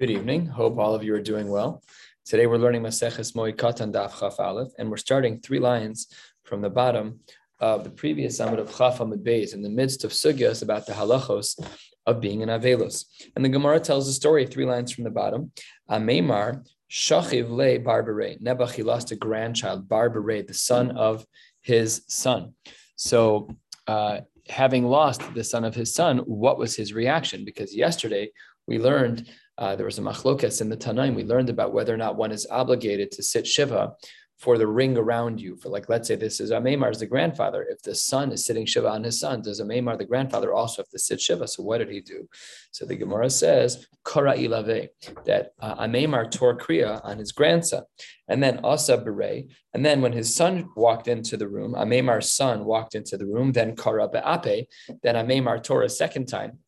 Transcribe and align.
Good 0.00 0.08
evening. 0.08 0.46
Hope 0.46 0.78
all 0.78 0.94
of 0.94 1.04
you 1.04 1.14
are 1.14 1.20
doing 1.20 1.46
well. 1.50 1.82
Today 2.24 2.46
we're 2.46 2.56
learning 2.56 2.84
Maseches 2.84 3.34
Moed 3.34 3.56
Katan 3.56 3.92
Daf 3.92 4.18
Chaf 4.18 4.40
Aleph, 4.40 4.72
and 4.78 4.88
we're 4.88 4.96
starting 4.96 5.38
three 5.38 5.58
lines 5.58 6.06
from 6.42 6.62
the 6.62 6.70
bottom 6.70 7.20
of 7.58 7.84
the 7.84 7.90
previous 7.90 8.38
summit 8.38 8.58
of 8.58 8.74
Chaf 8.74 9.00
Amid 9.00 9.22
Beis 9.22 9.52
in 9.52 9.60
the 9.60 9.68
midst 9.68 10.02
of 10.04 10.12
sugyas 10.12 10.62
about 10.62 10.86
the 10.86 10.94
halachos 10.94 11.62
of 12.06 12.18
being 12.18 12.42
an 12.42 12.48
Avelos. 12.48 13.04
And 13.36 13.44
the 13.44 13.50
Gemara 13.50 13.78
tells 13.78 14.08
a 14.08 14.14
story 14.14 14.46
three 14.46 14.64
lines 14.64 14.90
from 14.90 15.04
the 15.04 15.10
bottom. 15.10 15.52
Ameimar 15.90 16.66
Shachiv 16.90 17.50
Le 17.50 17.78
Barbare. 17.78 18.72
He 18.72 18.82
lost 18.82 19.10
a 19.10 19.16
grandchild, 19.16 19.86
Barbare, 19.86 20.46
the 20.46 20.54
son 20.54 20.92
of 20.92 21.26
his 21.60 22.04
son. 22.08 22.54
So, 22.96 23.50
uh, 23.86 24.20
having 24.48 24.86
lost 24.86 25.34
the 25.34 25.44
son 25.44 25.66
of 25.66 25.74
his 25.74 25.92
son, 25.92 26.20
what 26.20 26.56
was 26.56 26.74
his 26.74 26.94
reaction? 26.94 27.44
Because 27.44 27.76
yesterday 27.76 28.30
we 28.66 28.78
learned 28.78 29.28
uh, 29.60 29.76
there 29.76 29.86
was 29.86 29.98
a 29.98 30.02
machlokas 30.02 30.60
in 30.60 30.70
the 30.70 30.76
Tanaim. 30.76 31.14
We 31.14 31.24
learned 31.24 31.50
about 31.50 31.74
whether 31.74 31.94
or 31.94 31.98
not 31.98 32.16
one 32.16 32.32
is 32.32 32.46
obligated 32.50 33.10
to 33.12 33.22
sit 33.22 33.46
shiva 33.46 33.92
for 34.38 34.56
the 34.56 34.66
ring 34.66 34.96
around 34.96 35.38
you. 35.38 35.54
For 35.54 35.68
like, 35.68 35.90
let's 35.90 36.08
say 36.08 36.16
this 36.16 36.40
is 36.40 36.50
Amemar, 36.50 36.98
the 36.98 37.04
grandfather. 37.04 37.66
If 37.68 37.82
the 37.82 37.94
son 37.94 38.32
is 38.32 38.46
sitting 38.46 38.64
shiva 38.64 38.88
on 38.88 39.04
his 39.04 39.20
son, 39.20 39.42
does 39.42 39.60
Amemar, 39.60 39.98
the 39.98 40.06
grandfather, 40.06 40.54
also 40.54 40.80
have 40.80 40.88
to 40.88 40.98
sit 40.98 41.20
shiva? 41.20 41.46
So 41.46 41.62
what 41.62 41.78
did 41.78 41.90
he 41.90 42.00
do? 42.00 42.26
So 42.70 42.86
the 42.86 42.96
Gemara 42.96 43.28
says, 43.28 43.86
Kara 44.06 44.34
ilave, 44.34 44.88
that 45.26 45.52
uh, 45.60 45.84
Amemar 45.84 46.30
tore 46.30 46.56
kriya 46.56 47.04
on 47.04 47.18
his 47.18 47.32
grandson, 47.32 47.82
and 48.28 48.42
then 48.42 48.60
Asa 48.64 48.96
bere, 48.96 49.44
and 49.74 49.84
then 49.84 50.00
when 50.00 50.14
his 50.14 50.34
son 50.34 50.70
walked 50.74 51.06
into 51.06 51.36
the 51.36 51.46
room, 51.46 51.74
Amemar's 51.74 52.32
son 52.32 52.64
walked 52.64 52.94
into 52.94 53.18
the 53.18 53.26
room, 53.26 53.52
then 53.52 53.76
Kara 53.76 54.08
be'ape, 54.08 54.68
then 55.02 55.16
Amemar 55.16 55.62
tore 55.62 55.82
a 55.82 55.90
second 55.90 56.28
time 56.28 56.60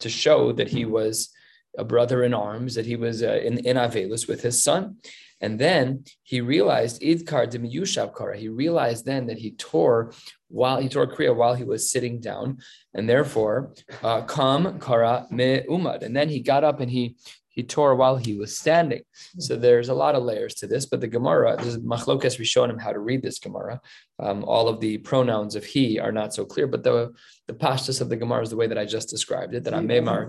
to 0.00 0.08
show 0.08 0.50
that 0.50 0.66
he 0.66 0.84
was 0.84 1.32
a 1.78 1.84
brother 1.84 2.22
in 2.24 2.34
arms, 2.34 2.74
that 2.74 2.86
he 2.86 2.96
was 2.96 3.22
uh, 3.22 3.40
in, 3.42 3.58
in 3.58 3.76
Avelus 3.76 4.28
with 4.28 4.42
his 4.42 4.62
son. 4.62 4.96
And 5.40 5.58
then 5.58 6.04
he 6.22 6.40
realized 6.40 7.00
Idkar 7.00 7.50
Demiyushav 7.50 8.16
Kara. 8.16 8.36
He 8.36 8.48
realized 8.48 9.06
then 9.06 9.26
that 9.26 9.38
he 9.38 9.52
tore 9.52 10.12
while 10.48 10.80
he 10.80 10.88
tore 10.88 11.06
Kriya 11.06 11.34
while 11.34 11.54
he 11.54 11.64
was 11.64 11.90
sitting 11.90 12.20
down, 12.20 12.58
and 12.92 13.08
therefore 13.08 13.72
uh, 14.02 14.22
Kam 14.22 14.80
Kara 14.80 15.26
Me 15.30 15.62
Umad. 15.68 16.02
And 16.02 16.14
then 16.14 16.28
he 16.28 16.40
got 16.40 16.64
up 16.64 16.80
and 16.80 16.90
he 16.90 17.16
he 17.60 17.66
tore 17.66 17.94
while 17.94 18.16
he 18.16 18.34
was 18.42 18.56
standing. 18.56 19.02
So 19.38 19.54
there's 19.54 19.90
a 19.90 19.94
lot 19.94 20.14
of 20.14 20.22
layers 20.22 20.54
to 20.56 20.66
this, 20.66 20.86
but 20.86 21.02
the 21.02 21.08
Gemara, 21.16 21.56
this 21.58 21.74
is 21.74 21.78
Machlokas 21.78 22.36
him 22.70 22.78
how 22.78 22.92
to 22.92 22.98
read 22.98 23.22
this 23.22 23.38
Gemara. 23.38 23.82
Um, 24.18 24.44
all 24.44 24.66
of 24.66 24.80
the 24.80 24.96
pronouns 24.98 25.56
of 25.56 25.64
he 25.64 25.98
are 25.98 26.10
not 26.10 26.32
so 26.32 26.46
clear, 26.46 26.66
but 26.66 26.82
the 26.82 27.12
the 27.48 27.52
pashtus 27.52 28.00
of 28.00 28.08
the 28.08 28.16
Gemara 28.16 28.42
is 28.42 28.50
the 28.50 28.56
way 28.56 28.66
that 28.66 28.78
I 28.78 28.86
just 28.86 29.10
described 29.10 29.54
it. 29.54 29.64
That 29.64 29.74
Amemar, 29.74 30.20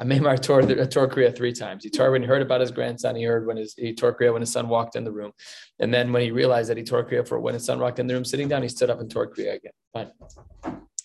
Amemar 0.00 0.40
tore 0.40 0.62
the 0.62 0.86
tore 0.86 1.08
Kriya 1.08 1.36
three 1.36 1.52
times. 1.52 1.84
He 1.84 1.90
tore 1.90 2.10
when 2.12 2.22
he 2.22 2.28
heard 2.28 2.42
about 2.42 2.62
his 2.62 2.70
grandson. 2.70 3.14
He 3.16 3.24
heard 3.24 3.46
when 3.46 3.58
his 3.58 3.74
he 3.74 3.92
tore 3.94 4.14
Kriya 4.16 4.32
when 4.32 4.42
his 4.42 4.52
son 4.52 4.68
walked 4.68 4.96
in 4.96 5.04
the 5.04 5.12
room, 5.12 5.32
and 5.78 5.92
then 5.92 6.12
when 6.12 6.22
he 6.22 6.30
realized 6.30 6.70
that 6.70 6.78
he 6.78 6.84
tore 6.84 7.04
Kriya 7.04 7.28
for 7.28 7.38
when 7.40 7.54
his 7.54 7.64
son 7.66 7.78
walked 7.78 7.98
in 7.98 8.06
the 8.06 8.14
room, 8.14 8.24
sitting 8.24 8.48
down, 8.48 8.62
he 8.62 8.70
stood 8.70 8.88
up 8.88 9.00
and 9.00 9.10
tore 9.10 9.28
Kriya 9.34 9.56
again. 9.56 9.72
Fine. 9.92 10.10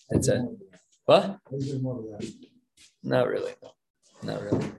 That's 0.09 0.27
it. 0.29 0.41
What? 1.05 1.39
Not 3.03 3.27
really. 3.27 3.53
No. 3.61 3.71
Not 4.23 4.41
really. 4.41 4.71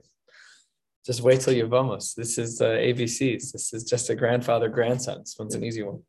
Just 1.07 1.21
wait 1.21 1.39
till 1.39 1.53
you're 1.53 1.67
vamos. 1.67 2.13
This 2.15 2.37
is 2.37 2.59
uh, 2.59 2.65
ABCs. 2.65 3.53
This 3.53 3.73
is 3.73 3.85
just 3.85 4.09
a 4.09 4.15
grandfather 4.15 4.67
grandson. 4.67 5.19
This 5.19 5.37
one's 5.39 5.55
an 5.55 5.63
easy 5.63 5.81
one. 5.81 6.01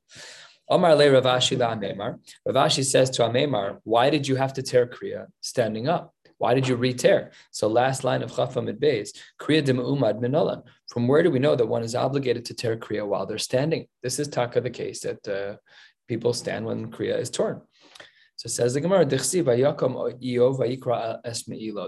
Omar 0.69 0.97
le 0.97 1.13
Rav 1.13 1.23
Ashi 1.23 1.57
la 1.57 1.73
Amemar. 1.73 2.19
Rav 2.45 2.57
Ashi 2.67 2.85
says 2.85 3.09
to 3.11 3.23
Amemar, 3.23 3.79
why 3.85 4.11
did 4.11 4.27
you 4.27 4.35
have 4.35 4.53
to 4.55 4.63
tear 4.63 4.89
Kriya 4.89 5.27
standing 5.41 5.87
up? 5.89 6.13
Why 6.39 6.53
did 6.53 6.67
you 6.67 6.75
re-tear? 6.75 7.31
So 7.53 7.69
last 7.69 8.03
line 8.03 8.23
of 8.23 8.33
Chafam 8.33 8.65
Mid 8.65 8.81
Beis, 8.81 9.11
Kriya 9.41 9.65
dim 9.65 9.77
umad 9.77 10.21
minolan. 10.21 10.65
From 10.93 11.07
where 11.07 11.23
do 11.23 11.31
we 11.31 11.39
know 11.39 11.55
that 11.55 11.67
one 11.67 11.85
is 11.85 11.95
obligated 11.95 12.45
to 12.47 12.55
tear 12.55 12.77
Kriya 12.77 13.07
while 13.07 13.25
they're 13.25 13.39
standing? 13.39 13.87
This 14.03 14.19
is 14.19 14.27
taka 14.27 14.61
the 14.61 14.69
case 14.69 15.03
that 15.03 15.29
uh, 15.29 15.59
people 16.09 16.33
stand 16.33 16.67
when 16.67 16.91
Kriya 16.91 17.21
is 17.21 17.31
torn. 17.31 17.63
So 18.39 18.49
says 18.49 18.73
the 18.75 18.81
Gemara, 18.81 19.05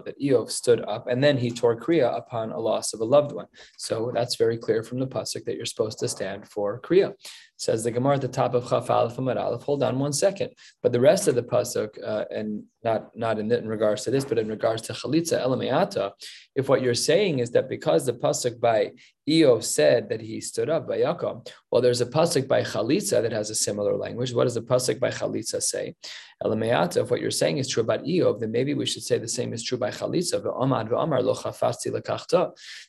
that 0.05 0.21
Eov 0.21 0.51
stood 0.51 0.81
up 0.81 1.07
and 1.07 1.23
then 1.23 1.39
he 1.39 1.49
tore 1.49 1.79
Kriya 1.79 2.19
upon 2.19 2.51
a 2.51 2.59
loss 2.59 2.93
of 2.93 2.99
a 2.99 3.05
loved 3.05 3.31
one. 3.31 3.47
So 3.79 4.11
that's 4.13 4.35
very 4.35 4.59
clear 4.59 4.83
from 4.83 4.99
the 4.99 5.07
pasuk 5.07 5.45
that 5.45 5.55
you're 5.55 5.65
supposed 5.65 6.01
to 6.01 6.09
stand 6.09 6.49
for 6.49 6.81
Kriya. 6.81 7.15
Says 7.57 7.85
the 7.85 7.93
Gemara 7.93 8.17
at 8.17 8.23
the 8.23 8.27
top 8.27 8.55
of 8.55 8.69
Chaf 8.69 8.91
Aleph 8.91 9.17
Aleph. 9.17 9.63
Hold 9.63 9.85
on 9.85 10.01
one 10.01 10.13
second. 10.13 10.51
But 10.83 10.91
the 10.91 10.99
rest 10.99 11.29
of 11.29 11.37
the 11.37 11.43
pasuk, 11.45 11.91
uh, 12.05 12.25
and 12.35 12.65
not 12.83 13.17
not 13.17 13.39
in, 13.39 13.53
in 13.53 13.69
regards 13.69 14.03
to 14.05 14.11
this, 14.11 14.25
but 14.25 14.39
in 14.39 14.49
regards 14.49 14.83
to 14.83 14.93
Chalitza 14.93 15.41
Elameata, 15.41 16.11
if 16.57 16.69
what 16.69 16.83
you're 16.83 16.95
saying 16.95 17.39
is 17.39 17.53
that 17.53 17.69
because 17.69 18.07
the 18.07 18.15
pasuk 18.15 18.59
by 18.59 18.91
Eov 19.29 19.63
said 19.63 20.09
that 20.09 20.21
he 20.21 20.41
stood 20.41 20.71
up 20.71 20.89
by 20.89 20.99
Yaakov, 20.99 21.47
well, 21.71 21.83
there's 21.83 22.01
a 22.01 22.07
pasuk 22.07 22.49
by 22.49 22.63
Chalitza 22.63 23.23
that 23.23 23.33
has 23.33 23.51
a 23.51 23.55
similar 23.55 23.97
language. 23.97 24.33
What 24.33 24.45
does 24.45 24.55
the 24.55 24.63
pasuk 24.63 24.99
by 24.99 25.11
Chalitza 25.11 25.63
say? 25.63 25.95
Elameata, 26.43 27.03
if 27.03 27.11
what 27.11 27.21
you're 27.21 27.31
saying 27.31 27.59
is 27.59 27.69
true 27.69 27.83
about 27.83 28.05
Eov, 28.05 28.41
then 28.41 28.51
maybe 28.51 28.75
we 28.75 28.87
should 28.87 29.03
say 29.03 29.19
the 29.19 29.29
same 29.29 29.53
is 29.53 29.63
true 29.63 29.79
by 29.79 29.91
Chalitza. 29.91 30.43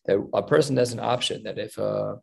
That 0.06 0.30
a 0.34 0.44
person 0.44 0.78
has 0.78 0.94
an 0.94 1.00
option 1.00 1.44
that 1.44 1.60
if 1.60 1.78
uh, 1.78 2.16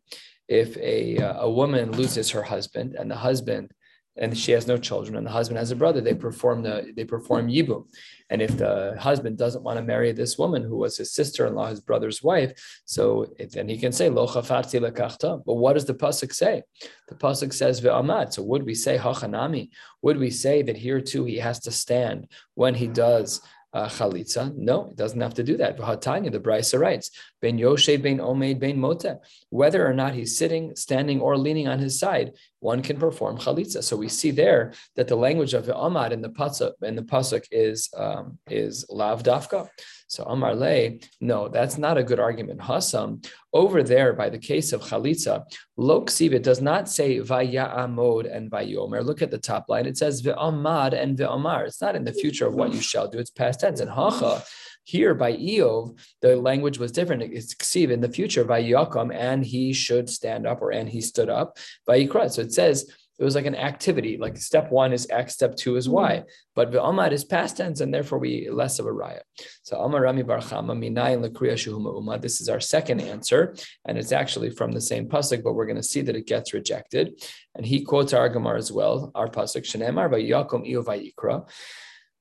if 0.48 0.76
a, 0.78 1.18
uh, 1.18 1.42
a 1.42 1.50
woman 1.50 1.92
loses 1.92 2.30
her 2.30 2.42
husband 2.42 2.94
and 2.94 3.10
the 3.10 3.16
husband 3.16 3.70
and 4.18 4.36
she 4.36 4.52
has 4.52 4.66
no 4.66 4.76
children 4.76 5.16
and 5.16 5.26
the 5.26 5.30
husband 5.30 5.58
has 5.58 5.70
a 5.70 5.76
brother 5.76 6.00
they 6.00 6.14
perform 6.14 6.62
the 6.62 6.92
they 6.96 7.04
perform 7.04 7.48
yibum 7.48 7.86
and 8.30 8.42
if 8.42 8.56
the 8.56 8.96
husband 8.98 9.38
doesn't 9.38 9.62
want 9.62 9.78
to 9.78 9.84
marry 9.84 10.12
this 10.12 10.36
woman 10.36 10.62
who 10.62 10.76
was 10.76 10.96
his 10.96 11.12
sister-in-law 11.12 11.66
his 11.66 11.80
brother's 11.80 12.22
wife 12.22 12.52
so 12.84 13.26
then 13.52 13.68
he 13.68 13.78
can 13.78 13.92
say 13.92 14.08
lo 14.08 14.26
but 14.26 15.54
what 15.54 15.72
does 15.74 15.86
the 15.86 15.94
pasuk 15.94 16.32
say 16.32 16.62
the 17.08 17.14
pasuk 17.14 17.52
says 17.52 17.80
ve'amad 17.80 18.32
so 18.32 18.42
would 18.42 18.64
we 18.64 18.74
say 18.74 18.98
hachanami 18.98 19.70
would 20.02 20.18
we 20.18 20.30
say 20.30 20.62
that 20.62 20.76
here 20.76 21.00
too 21.00 21.24
he 21.24 21.36
has 21.36 21.58
to 21.60 21.70
stand 21.70 22.28
when 22.54 22.74
he 22.74 22.86
does 22.86 23.40
uh, 23.72 23.88
chalitza. 23.88 24.54
No, 24.56 24.88
it 24.90 24.96
doesn't 24.96 25.20
have 25.20 25.34
to 25.34 25.42
do 25.42 25.56
that. 25.58 25.76
V'hatanya, 25.78 26.32
the 26.32 26.40
Brisa 26.40 26.78
writes, 26.78 27.10
ben 27.40 27.58
Yoshe, 27.58 28.00
ben 28.02 28.18
Omeid, 28.18 28.58
ben 28.58 28.78
Mota. 28.78 29.20
Whether 29.50 29.86
or 29.86 29.92
not 29.92 30.14
he's 30.14 30.38
sitting, 30.38 30.74
standing, 30.74 31.20
or 31.20 31.36
leaning 31.36 31.68
on 31.68 31.78
his 31.78 31.98
side, 31.98 32.32
one 32.60 32.82
can 32.82 32.98
perform 32.98 33.38
chalitza. 33.38 33.82
So 33.82 33.96
we 33.96 34.08
see 34.08 34.30
there 34.30 34.72
that 34.96 35.08
the 35.08 35.16
language 35.16 35.54
of 35.54 35.66
the 35.66 35.74
Amad 35.74 36.12
in 36.12 36.22
the 36.22 36.30
pasuk 36.30 36.72
in 36.82 36.96
the 36.96 37.02
pasuk 37.02 37.44
is 37.50 37.88
um, 37.96 38.38
is 38.48 38.84
lav 38.90 39.22
dafka. 39.22 39.68
So 40.08 40.24
Amar 40.24 40.54
Le, 40.54 40.98
no, 41.20 41.48
that's 41.48 41.76
not 41.76 41.98
a 41.98 42.02
good 42.02 42.18
argument. 42.18 42.60
Hasam, 42.60 43.26
over 43.52 43.82
there 43.82 44.14
by 44.14 44.30
the 44.30 44.38
case 44.38 44.72
of 44.72 44.80
Chalitza, 44.80 45.44
Loksiv, 45.78 46.40
does 46.42 46.62
not 46.62 46.88
say 46.88 47.18
Vaya'amod 47.18 48.34
and 48.34 48.50
Vayomer. 48.50 49.04
Look 49.04 49.20
at 49.20 49.30
the 49.30 49.38
top 49.38 49.66
line. 49.68 49.84
It 49.84 49.98
says 49.98 50.22
Ve'amad 50.22 50.94
and 50.94 51.18
Ve'amar. 51.18 51.66
It's 51.66 51.82
not 51.82 51.94
in 51.94 52.04
the 52.04 52.12
future 52.14 52.46
of 52.46 52.54
what 52.54 52.72
you 52.72 52.80
shall 52.80 53.06
do, 53.06 53.18
it's 53.18 53.30
past 53.30 53.60
tense. 53.60 53.80
And 53.80 53.90
Hacha, 53.90 54.42
here 54.88 55.14
by 55.14 55.34
Eov, 55.34 55.98
the 56.22 56.34
language 56.36 56.78
was 56.78 56.92
different. 56.92 57.22
It's 57.22 57.54
ksiv 57.54 57.90
in 57.90 58.00
the 58.00 58.08
future 58.08 58.42
by 58.42 58.62
Yaakam, 58.62 59.14
and 59.14 59.44
he 59.44 59.74
should 59.74 60.08
stand 60.08 60.46
up, 60.46 60.62
or 60.62 60.70
and 60.70 60.88
he 60.88 61.02
stood 61.02 61.28
up 61.28 61.58
by 61.86 62.00
Yikra. 62.00 62.30
So 62.30 62.40
it 62.40 62.54
says 62.54 62.90
it 63.18 63.24
was 63.24 63.34
like 63.34 63.44
an 63.44 63.54
activity. 63.54 64.16
Like 64.16 64.38
step 64.38 64.70
one 64.70 64.94
is 64.94 65.06
X, 65.10 65.34
step 65.34 65.56
two 65.56 65.76
is 65.76 65.90
Y. 65.90 66.12
Mm-hmm. 66.12 66.28
But 66.54 66.72
the 66.72 66.78
Amad 66.78 67.12
is 67.12 67.22
past 67.22 67.58
tense, 67.58 67.82
and 67.82 67.92
therefore 67.92 68.18
we 68.18 68.48
less 68.48 68.78
of 68.78 68.86
a 68.86 68.92
riot. 68.92 69.24
So 69.62 69.78
Amar 69.78 70.00
Rami 70.00 70.22
bar 70.22 70.38
Chama 70.38 70.74
Minayin 70.82 71.20
Lakriya 71.22 71.58
Shuhuma 71.62 71.94
Uma. 71.94 72.18
This 72.18 72.40
is 72.40 72.48
our 72.48 72.60
second 72.60 73.00
answer, 73.02 73.54
and 73.84 73.98
it's 73.98 74.12
actually 74.12 74.50
from 74.50 74.72
the 74.72 74.80
same 74.80 75.06
pasuk, 75.06 75.42
but 75.42 75.52
we're 75.52 75.66
going 75.66 75.76
to 75.84 75.90
see 75.92 76.00
that 76.00 76.16
it 76.16 76.26
gets 76.26 76.54
rejected. 76.54 77.22
And 77.54 77.66
he 77.66 77.82
quotes 77.82 78.14
our 78.14 78.30
Gemara 78.30 78.56
as 78.56 78.72
well, 78.72 79.12
our 79.14 79.28
pasuk 79.28 79.64
Shenemar 79.64 80.10
by 80.10 80.22
Yakum 80.22 80.66
Iyo 80.66 80.82
Vayikra. 80.82 81.46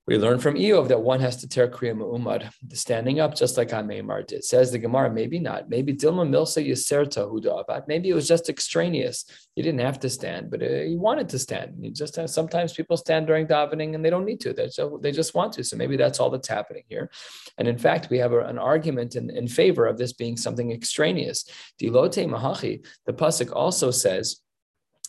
We 0.07 0.17
learn 0.17 0.39
from 0.39 0.55
Eov 0.55 0.87
that 0.87 1.01
one 1.01 1.19
has 1.19 1.35
to 1.37 1.49
tear 1.49 1.67
Kriya 1.67 1.93
Umad, 1.93 2.49
standing 2.71 3.19
up 3.19 3.35
just 3.35 3.57
like 3.57 3.71
Ameimar 3.71 4.25
did. 4.25 4.45
Says 4.45 4.71
the 4.71 4.79
Gemara, 4.79 5.11
maybe 5.11 5.37
not. 5.37 5.69
Maybe 5.69 5.93
Dilma 5.93 6.25
Milsa 6.25 6.65
Yaserta 6.65 7.29
Huda 7.29 7.83
Maybe 7.89 8.09
it 8.09 8.13
was 8.13 8.25
just 8.25 8.47
extraneous. 8.47 9.25
He 9.53 9.61
didn't 9.61 9.81
have 9.81 9.99
to 9.99 10.09
stand, 10.09 10.49
but 10.49 10.63
uh, 10.63 10.83
he 10.87 10.95
wanted 10.95 11.27
to 11.29 11.39
stand. 11.39 11.75
He 11.81 11.91
just 11.91 12.17
sometimes 12.29 12.71
people 12.71 12.95
stand 12.95 13.27
during 13.27 13.47
davening 13.47 13.95
and 13.95 14.05
they 14.05 14.09
don't 14.09 14.23
need 14.23 14.39
to. 14.41 14.53
They 14.53 14.67
just, 14.67 14.79
they 15.01 15.11
just 15.11 15.35
want 15.35 15.51
to. 15.53 15.63
So 15.65 15.75
maybe 15.75 15.97
that's 15.97 16.21
all 16.21 16.29
that's 16.29 16.47
happening 16.47 16.83
here. 16.87 17.11
And 17.57 17.67
in 17.67 17.77
fact, 17.77 18.09
we 18.09 18.17
have 18.19 18.31
a, 18.31 18.45
an 18.45 18.57
argument 18.57 19.17
in, 19.17 19.29
in 19.29 19.49
favor 19.49 19.85
of 19.85 19.97
this 19.97 20.13
being 20.13 20.37
something 20.37 20.71
extraneous. 20.71 21.43
Dilote 21.81 22.25
Mahachi, 22.29 22.85
the 23.05 23.13
Pasuk 23.13 23.51
also 23.53 23.91
says, 23.91 24.41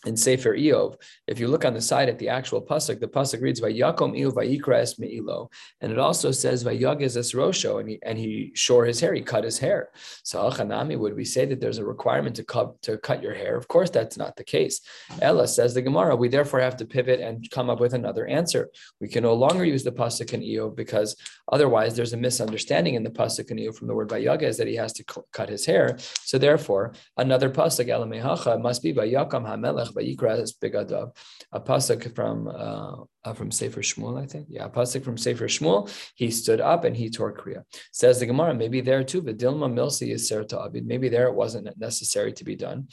in 0.06 0.16
Sefer 0.16 0.56
Eov, 0.56 0.96
if 1.26 1.40
you 1.40 1.48
look 1.48 1.64
on 1.64 1.74
the 1.74 1.80
side 1.80 2.08
at 2.08 2.18
the 2.18 2.28
actual 2.28 2.62
pasuk, 2.62 3.00
the 3.00 3.08
pasuk 3.08 3.42
reads 3.42 3.60
Vayakom 3.60 4.16
Iu 4.16 4.30
Vayikra 4.30 4.78
Es 4.80 4.94
Meilo, 4.94 5.50
and 5.80 5.90
it 5.90 5.98
also 5.98 6.30
says 6.30 6.62
Vayagez 6.62 7.16
Es 7.16 7.32
Rosho, 7.32 7.80
and 7.80 7.88
he 7.88 7.98
and 8.02 8.18
he 8.18 8.52
shore 8.54 8.84
his 8.84 9.00
hair, 9.00 9.12
he 9.12 9.22
cut 9.22 9.42
his 9.42 9.58
hair. 9.58 9.90
So 10.22 10.48
Achanami, 10.48 10.96
would 10.96 11.16
we 11.16 11.24
say 11.24 11.46
that 11.46 11.60
there's 11.60 11.78
a 11.78 11.84
requirement 11.84 12.36
to 12.36 12.44
cut 12.44 12.80
to 12.82 12.96
cut 12.98 13.22
your 13.22 13.34
hair? 13.34 13.56
Of 13.56 13.66
course, 13.66 13.90
that's 13.90 14.16
not 14.16 14.36
the 14.36 14.44
case. 14.44 14.80
Ella 15.20 15.48
says 15.48 15.74
the 15.74 15.82
Gemara, 15.82 16.14
we 16.14 16.28
therefore 16.28 16.60
have 16.60 16.76
to 16.76 16.86
pivot 16.86 17.20
and 17.20 17.50
come 17.50 17.68
up 17.68 17.80
with 17.80 17.94
another 17.94 18.26
answer. 18.26 18.70
We 19.00 19.08
can 19.08 19.24
no 19.24 19.34
longer 19.34 19.64
use 19.64 19.82
the 19.82 19.92
pasuk 19.92 20.32
in 20.32 20.42
Eov 20.42 20.76
because 20.76 21.16
otherwise 21.50 21.96
there's 21.96 22.12
a 22.12 22.16
misunderstanding 22.16 22.94
in 22.94 23.02
the 23.02 23.10
pasuk 23.10 23.50
in 23.50 23.56
Eov 23.56 23.74
from 23.74 23.88
the 23.88 23.94
word 23.94 24.10
Vayagez 24.10 24.58
that 24.58 24.68
he 24.68 24.76
has 24.76 24.92
to 24.92 25.04
cut 25.32 25.48
his 25.48 25.66
hair. 25.66 25.96
So 26.22 26.38
therefore, 26.38 26.94
another 27.16 27.50
pasuk 27.50 27.88
Elamehacha 27.88 28.60
must 28.60 28.82
be 28.82 28.94
Vayakam 28.94 29.44
Hamelech 29.44 29.87
Vayikra 29.92 30.40
Begadav, 30.62 31.14
a 31.52 31.60
pasuk 31.60 32.14
from 32.14 32.48
uh, 32.48 33.04
uh, 33.28 33.34
from 33.34 33.50
Sefer 33.50 33.80
Shmuel, 33.80 34.20
I 34.22 34.26
think. 34.26 34.46
Yeah, 34.48 34.68
pasuk 34.68 35.04
from 35.04 35.18
Sefer 35.18 35.48
Shmuel. 35.48 35.90
He 36.14 36.30
stood 36.30 36.60
up 36.60 36.84
and 36.84 36.96
he 36.96 37.10
tore 37.10 37.34
kriya. 37.34 37.62
Says 37.92 38.20
the 38.20 38.26
Gemara, 38.26 38.54
maybe 38.54 38.80
there 38.80 39.04
too, 39.04 39.22
but 39.22 39.38
Dilma 39.38 39.72
Milsi 39.72 40.12
is 40.12 40.28
Ser 40.28 40.44
Maybe 40.72 41.08
there 41.08 41.28
it 41.28 41.34
wasn't 41.34 41.68
necessary 41.78 42.32
to 42.34 42.44
be 42.44 42.56
done. 42.56 42.88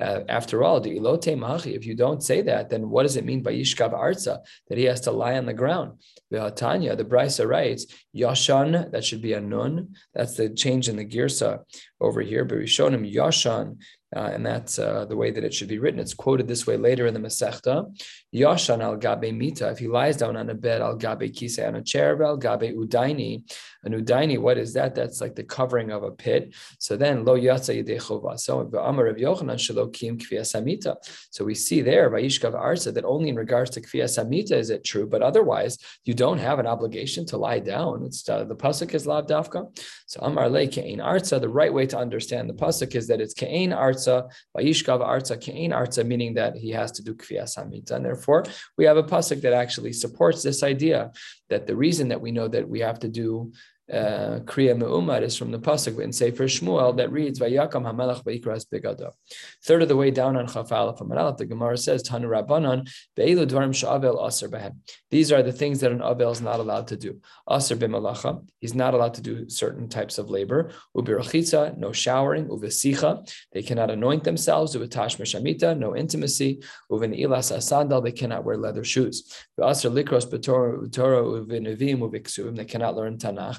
Uh, 0.00 0.20
after 0.28 0.62
all, 0.62 0.80
the 0.80 0.96
ilote 0.96 1.36
machi, 1.36 1.74
if 1.74 1.84
you 1.84 1.94
don't 1.94 2.22
say 2.22 2.40
that, 2.42 2.70
then 2.70 2.88
what 2.88 3.02
does 3.02 3.16
it 3.16 3.24
mean 3.24 3.42
by 3.42 3.52
yishkav 3.52 3.92
arza 3.92 4.38
that 4.68 4.78
he 4.78 4.84
has 4.84 5.00
to 5.00 5.10
lie 5.10 5.36
on 5.36 5.46
the 5.46 5.52
ground? 5.52 5.98
Tanya, 6.54 6.94
the 6.94 7.04
Brisa 7.04 7.48
writes, 7.48 7.86
Yashan, 8.14 8.92
that 8.92 9.04
should 9.04 9.22
be 9.22 9.32
a 9.32 9.40
nun. 9.40 9.96
That's 10.14 10.36
the 10.36 10.50
change 10.50 10.88
in 10.88 10.96
the 10.96 11.06
girsa 11.06 11.60
over 12.00 12.20
here. 12.20 12.44
But 12.44 12.58
we 12.58 12.66
showed 12.66 12.94
him 12.94 13.04
Yashan, 13.04 13.78
uh, 14.14 14.30
and 14.32 14.44
that's 14.44 14.78
uh, 14.78 15.06
the 15.06 15.16
way 15.16 15.30
that 15.30 15.44
it 15.44 15.52
should 15.52 15.68
be 15.68 15.78
written. 15.78 16.00
It's 16.00 16.14
quoted 16.14 16.46
this 16.46 16.66
way 16.66 16.76
later 16.76 17.06
in 17.06 17.14
the 17.14 17.20
Masechta. 17.20 17.86
Yashan 18.34 18.82
al 18.82 18.96
gabe 18.96 19.32
mita. 19.34 19.70
If 19.70 19.78
he 19.78 19.88
lies 19.88 20.18
down 20.18 20.36
on 20.36 20.50
a 20.50 20.54
bed, 20.54 20.82
al 20.82 20.96
gabe 20.96 21.32
kise 21.32 21.66
on 21.66 21.76
a 21.76 21.82
chair, 21.82 22.22
al 22.22 22.36
gabe 22.38 22.74
udaini. 22.74 23.42
An 23.84 23.92
udaini, 23.92 24.38
what 24.38 24.58
is 24.58 24.72
that? 24.74 24.94
That's 24.94 25.20
like 25.20 25.34
the 25.34 25.44
covering 25.44 25.90
of 25.90 26.02
a 26.02 26.10
pit. 26.10 26.54
So 26.78 26.96
then 26.96 27.24
lo 27.24 27.38
yatsa 27.38 27.82
yidei 27.82 28.40
So 28.40 28.60
Amar 28.60 29.06
of 29.06 29.16
Yochanan 29.16 29.58
shalokim 29.58 30.20
kviyasamita. 30.22 30.96
So 31.30 31.44
we 31.44 31.54
see 31.54 31.82
there 31.82 32.08
by 32.10 32.22
Yishkav 32.22 32.54
Arsa 32.54 32.94
that 32.94 33.04
only 33.04 33.28
in 33.28 33.36
regards 33.36 33.70
to 33.70 33.80
kviyasamita 33.80 34.52
is 34.52 34.70
it 34.70 34.84
true, 34.84 35.06
but 35.06 35.22
otherwise 35.22 35.78
you 36.04 36.14
don't 36.14 36.38
have 36.38 36.58
an 36.58 36.66
obligation 36.66 37.26
to 37.26 37.36
lie 37.36 37.60
down. 37.60 38.04
It's 38.04 38.28
uh, 38.28 38.44
the 38.44 38.56
pasuk 38.56 38.94
is 38.94 39.06
lav 39.06 39.26
dafka. 39.26 39.76
So 40.06 40.20
Amar 40.22 40.48
le 40.48 40.66
kein 40.66 40.98
arza. 40.98 41.40
The 41.40 41.48
right 41.48 41.72
way 41.72 41.86
to 41.86 41.98
understand 41.98 42.48
the 42.48 42.54
pasuk 42.54 42.94
is 42.94 43.06
that 43.08 43.20
it's 43.20 43.34
kein 43.34 43.70
arza 43.70 43.98
arza, 43.98 44.30
vayishkav 44.56 45.00
arza 45.00 45.40
kein 45.40 45.70
arza, 45.70 46.06
meaning 46.06 46.34
that 46.34 46.56
he 46.56 46.70
has 46.70 46.92
to 46.92 47.02
do 47.02 47.14
kviyas 47.14 47.56
hamita. 47.58 47.92
And 47.92 48.04
therefore, 48.04 48.44
we 48.76 48.84
have 48.84 48.96
a 48.96 49.02
pasuk 49.02 49.40
that 49.42 49.52
actually 49.52 49.92
supports 49.92 50.42
this 50.42 50.62
idea 50.62 51.12
that 51.50 51.66
the 51.66 51.76
reason 51.76 52.08
that 52.08 52.20
we 52.20 52.30
know 52.30 52.48
that 52.48 52.68
we 52.68 52.80
have 52.80 52.98
to 53.00 53.08
do 53.08 53.52
Uh, 53.90 54.40
Kriya 54.44 54.76
Me'umad 54.76 55.22
is 55.22 55.34
from 55.34 55.50
the 55.50 55.58
Pasuk 55.58 55.98
in 55.98 56.12
Sefer 56.12 56.44
Shmuel 56.44 56.96
that 56.98 57.10
reads, 57.10 57.40
Vayakam 57.40 57.84
HaMelech 57.84 58.22
Vayikras 58.22 58.66
Begado. 58.70 59.12
Third 59.64 59.80
of 59.80 59.88
the 59.88 59.96
way 59.96 60.10
down 60.10 60.36
on 60.36 60.46
Chafal 60.46 60.96
from 60.98 61.08
the 61.08 61.46
Gemara 61.46 61.78
says, 61.78 62.02
Tanu 62.02 62.28
Rabbanon, 62.28 62.86
Be'ilu 63.16 63.46
Dvarim 63.46 63.70
Sha'avel 63.70 64.26
Aser 64.26 64.48
Behem. 64.48 64.76
These 65.10 65.32
are 65.32 65.42
the 65.42 65.52
things 65.52 65.80
that 65.80 65.90
an 65.90 66.00
Avel 66.00 66.30
is 66.32 66.42
not 66.42 66.60
allowed 66.60 66.88
to 66.88 66.98
do. 66.98 67.18
Aser 67.50 67.76
B'malacha, 67.76 68.46
he's 68.60 68.74
not 68.74 68.92
allowed 68.92 69.14
to 69.14 69.22
do 69.22 69.48
certain 69.48 69.88
types 69.88 70.18
of 70.18 70.28
labor. 70.28 70.70
Ubirachitza, 70.94 71.78
no 71.78 71.90
showering. 71.92 72.46
Uvesicha, 72.48 73.26
they 73.52 73.62
cannot 73.62 73.90
anoint 73.90 74.22
themselves. 74.22 74.76
Uvetash 74.76 75.16
Meshamita, 75.16 75.78
no 75.78 75.96
intimacy. 75.96 76.62
Uvin 76.90 77.18
Ilas 77.18 77.56
Asandal, 77.56 78.04
they 78.04 78.12
cannot 78.12 78.44
wear 78.44 78.58
leather 78.58 78.84
shoes. 78.84 79.34
Aser 79.58 79.88
Likros 79.88 80.28
B'Torah 80.30 81.46
Uvinivim 81.46 82.00
Uviksuvim, 82.00 82.54
they 82.54 82.66
cannot 82.66 82.94
learn 82.94 83.16
Tanakh. 83.16 83.58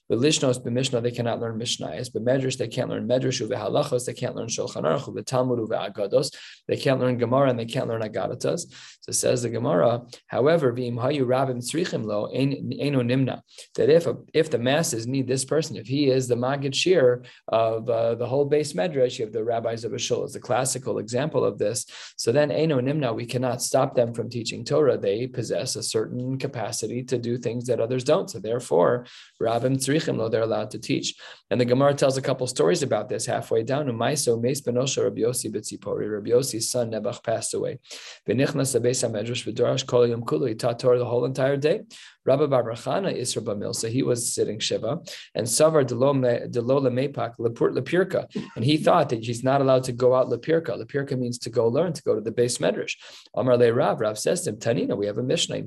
But 0.11 0.19
Lishnos 0.19 0.61
b'Mishnah 0.61 1.01
they 1.01 1.11
cannot 1.11 1.39
learn 1.39 1.57
Mishnayos. 1.57 2.11
But 2.11 2.25
Medrash 2.25 2.57
they 2.57 2.67
can't 2.67 2.89
learn 2.89 3.07
Medrash 3.07 3.39
uvehalachos. 3.47 4.05
They 4.05 4.13
can't 4.13 4.35
learn 4.35 4.49
Shulchan 4.49 4.83
Aruch 4.83 5.07
uvetalmud 5.07 5.65
uveagados. 5.65 6.35
They 6.67 6.75
can't 6.75 6.99
learn 6.99 7.17
Gemara 7.17 7.49
and 7.49 7.57
they 7.57 7.63
can't 7.63 7.87
learn 7.87 8.01
Agadatas. 8.01 8.65
So 8.99 9.13
says 9.13 9.43
the 9.43 9.49
Gemara. 9.49 10.01
However, 10.27 10.73
v'im 10.73 10.95
hayu 10.95 11.21
rabim 11.21 11.59
tzrichim 11.59 12.03
lo 12.03 12.25
eno 12.25 13.01
nimna. 13.01 13.39
That 13.75 13.89
if 13.89 14.05
if 14.33 14.49
the 14.49 14.57
masses 14.57 15.07
need 15.07 15.29
this 15.29 15.45
person, 15.45 15.77
if 15.77 15.87
he 15.87 16.09
is 16.09 16.27
the 16.27 16.35
Magid 16.35 16.75
Shir 16.75 17.23
of 17.47 17.89
uh, 17.89 18.15
the 18.15 18.27
whole 18.27 18.43
base 18.43 18.73
Medrash, 18.73 19.17
you 19.17 19.23
have 19.23 19.33
the 19.33 19.45
rabbis 19.45 19.85
of 19.85 19.93
Ashul 19.93 20.25
is 20.25 20.33
the 20.33 20.41
classical 20.41 20.99
example 20.99 21.45
of 21.45 21.57
this. 21.57 21.85
So 22.17 22.33
then 22.33 22.51
eno 22.51 22.81
nimna, 22.81 23.15
we 23.15 23.25
cannot 23.25 23.61
stop 23.61 23.95
them 23.95 24.13
from 24.13 24.29
teaching 24.29 24.65
Torah. 24.65 24.97
They 24.97 25.27
possess 25.27 25.77
a 25.77 25.83
certain 25.83 26.37
capacity 26.37 27.01
to 27.03 27.17
do 27.17 27.37
things 27.37 27.65
that 27.67 27.79
others 27.79 28.03
don't. 28.03 28.29
So 28.29 28.39
therefore, 28.39 29.05
Rabim 29.41 29.77
tzrichim 29.77 30.00
lo, 30.07 30.29
they're 30.29 30.41
allowed 30.41 30.71
to 30.71 30.79
teach. 30.79 31.15
And 31.49 31.59
the 31.59 31.65
Gemara 31.65 31.93
tells 31.93 32.17
a 32.17 32.21
couple 32.21 32.47
stories 32.47 32.83
about 32.83 33.09
this 33.09 33.25
halfway 33.25 33.63
down. 33.63 33.87
Umaiso 33.87 34.41
meis 34.41 34.61
benosha 34.61 35.03
Rabbi 35.03 35.21
Yossi 35.21 35.51
b'tzipori. 35.51 36.11
Rabbi 36.11 36.29
Yossi's 36.29 36.69
son 36.69 36.91
Nebuch 36.91 37.23
passed 37.23 37.53
away. 37.53 37.79
V'nichnas 38.27 38.79
beis 38.81 39.03
hamedrash 39.03 39.45
v'dorash 39.45 39.85
kol 39.85 40.07
yom 40.07 40.23
kulu. 40.23 40.47
He 40.47 40.55
taught 40.55 40.79
Torah 40.79 40.99
the 40.99 41.05
whole 41.05 41.25
entire 41.25 41.57
day. 41.57 41.81
Rabbi 42.25 42.43
Barachana 42.43 43.17
Isra 43.17 43.43
Bamilsa, 43.43 43.89
he 43.89 44.03
was 44.03 44.33
sitting 44.33 44.59
Shiva, 44.59 44.99
and 45.35 45.47
Savar 45.47 45.83
Delola 45.83 46.51
Mepak 46.51 47.35
Lepurt 47.39 47.73
Lepirka. 47.75 48.27
And 48.55 48.63
he 48.63 48.77
thought 48.77 49.09
that 49.09 49.23
he's 49.23 49.43
not 49.43 49.61
allowed 49.61 49.83
to 49.85 49.91
go 49.91 50.13
out 50.13 50.27
Lepirka. 50.27 50.81
Lepirka 50.81 51.17
means 51.17 51.37
to 51.39 51.49
go 51.49 51.67
learn, 51.67 51.93
to 51.93 52.03
go 52.03 52.15
to 52.15 52.21
the 52.21 52.31
base 52.31 52.59
medrash. 52.59 52.95
Amar 53.35 53.57
Le 53.57 53.73
Rav, 53.73 53.99
Rav 53.99 54.19
says 54.19 54.41
to 54.41 54.51
him, 54.51 54.57
Tanina, 54.57 54.95
we 54.95 55.07
have 55.07 55.17
a 55.17 55.23
Mishnah. 55.23 55.63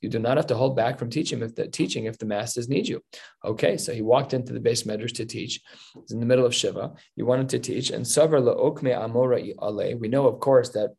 You 0.00 0.08
do 0.08 0.18
not 0.18 0.36
have 0.36 0.46
to 0.46 0.54
hold 0.54 0.76
back 0.76 0.98
from 0.98 1.10
teaching 1.10 1.42
if 1.42 1.54
the 1.54 1.68
teaching 1.68 2.06
if 2.06 2.18
the 2.18 2.26
masters 2.26 2.68
need 2.68 2.88
you. 2.88 3.02
Okay, 3.44 3.76
so 3.76 3.92
he 3.92 4.02
walked 4.02 4.34
into 4.34 4.52
the 4.52 4.60
base 4.60 4.82
medrash 4.82 5.14
to 5.14 5.24
teach. 5.24 5.60
He's 5.94 6.10
in 6.10 6.20
the 6.20 6.26
middle 6.26 6.44
of 6.46 6.54
Shiva. 6.54 6.94
He 7.14 7.22
wanted 7.22 7.48
to 7.50 7.58
teach, 7.58 7.90
and 7.90 8.04
Savar 8.04 8.40
Okme 8.40 8.96
Amora 8.96 9.38
Ale. 9.40 9.96
We 9.98 10.08
know, 10.08 10.26
of 10.26 10.40
course, 10.40 10.70
that 10.70 10.94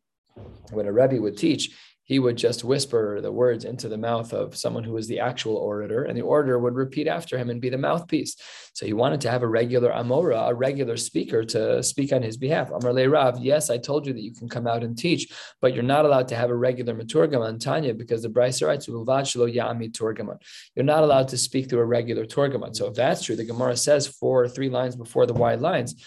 when 0.71 0.85
a 0.85 0.91
Rebbe 0.91 1.21
would 1.21 1.37
teach, 1.37 1.75
he 2.09 2.17
would 2.17 2.35
just 2.35 2.63
whisper 2.63 3.21
the 3.21 3.31
words 3.31 3.65
into 3.65 3.87
the 3.87 3.97
mouth 3.97 4.33
of 4.33 4.57
someone 4.57 4.83
who 4.83 4.93
was 4.93 5.07
the 5.07 5.19
actual 5.19 5.55
orator, 5.57 6.05
and 6.05 6.17
the 6.17 6.23
orator 6.23 6.57
would 6.57 6.73
repeat 6.73 7.07
after 7.07 7.37
him 7.37 7.51
and 7.51 7.61
be 7.61 7.69
the 7.69 7.77
mouthpiece. 7.77 8.35
So 8.73 8.87
he 8.87 8.93
wanted 8.93 9.21
to 9.21 9.29
have 9.29 9.43
a 9.43 9.47
regular 9.47 9.91
Amora, 9.91 10.49
a 10.49 10.55
regular 10.55 10.97
speaker 10.97 11.43
to 11.45 11.83
speak 11.83 12.11
on 12.11 12.23
his 12.23 12.35
behalf. 12.35 12.71
Amar 12.71 12.93
Le 12.93 13.07
Rav, 13.07 13.37
yes, 13.37 13.69
I 13.69 13.77
told 13.77 14.07
you 14.07 14.13
that 14.13 14.23
you 14.23 14.33
can 14.33 14.49
come 14.49 14.65
out 14.65 14.83
and 14.83 14.97
teach, 14.97 15.31
but 15.61 15.75
you're 15.75 15.83
not 15.83 16.03
allowed 16.03 16.27
to 16.29 16.35
have 16.35 16.49
a 16.49 16.55
regular 16.55 16.95
Maturgaman 16.95 17.59
Tanya 17.59 17.93
because 17.93 18.23
the 18.23 18.29
Brisa 18.29 18.65
writes, 18.65 18.87
Yami 18.87 19.91
Turgaman. 19.91 20.41
You're 20.75 20.85
not 20.85 21.03
allowed 21.03 21.27
to 21.27 21.37
speak 21.37 21.69
through 21.69 21.81
a 21.81 21.85
regular 21.85 22.25
Turgaman. 22.25 22.75
So 22.75 22.87
if 22.87 22.95
that's 22.95 23.23
true, 23.23 23.35
the 23.35 23.45
Gemara 23.45 23.77
says 23.77 24.07
four 24.07 24.43
or 24.43 24.49
three 24.49 24.69
lines 24.69 24.95
before 24.95 25.27
the 25.27 25.33
wide 25.33 25.61
lines 25.61 26.03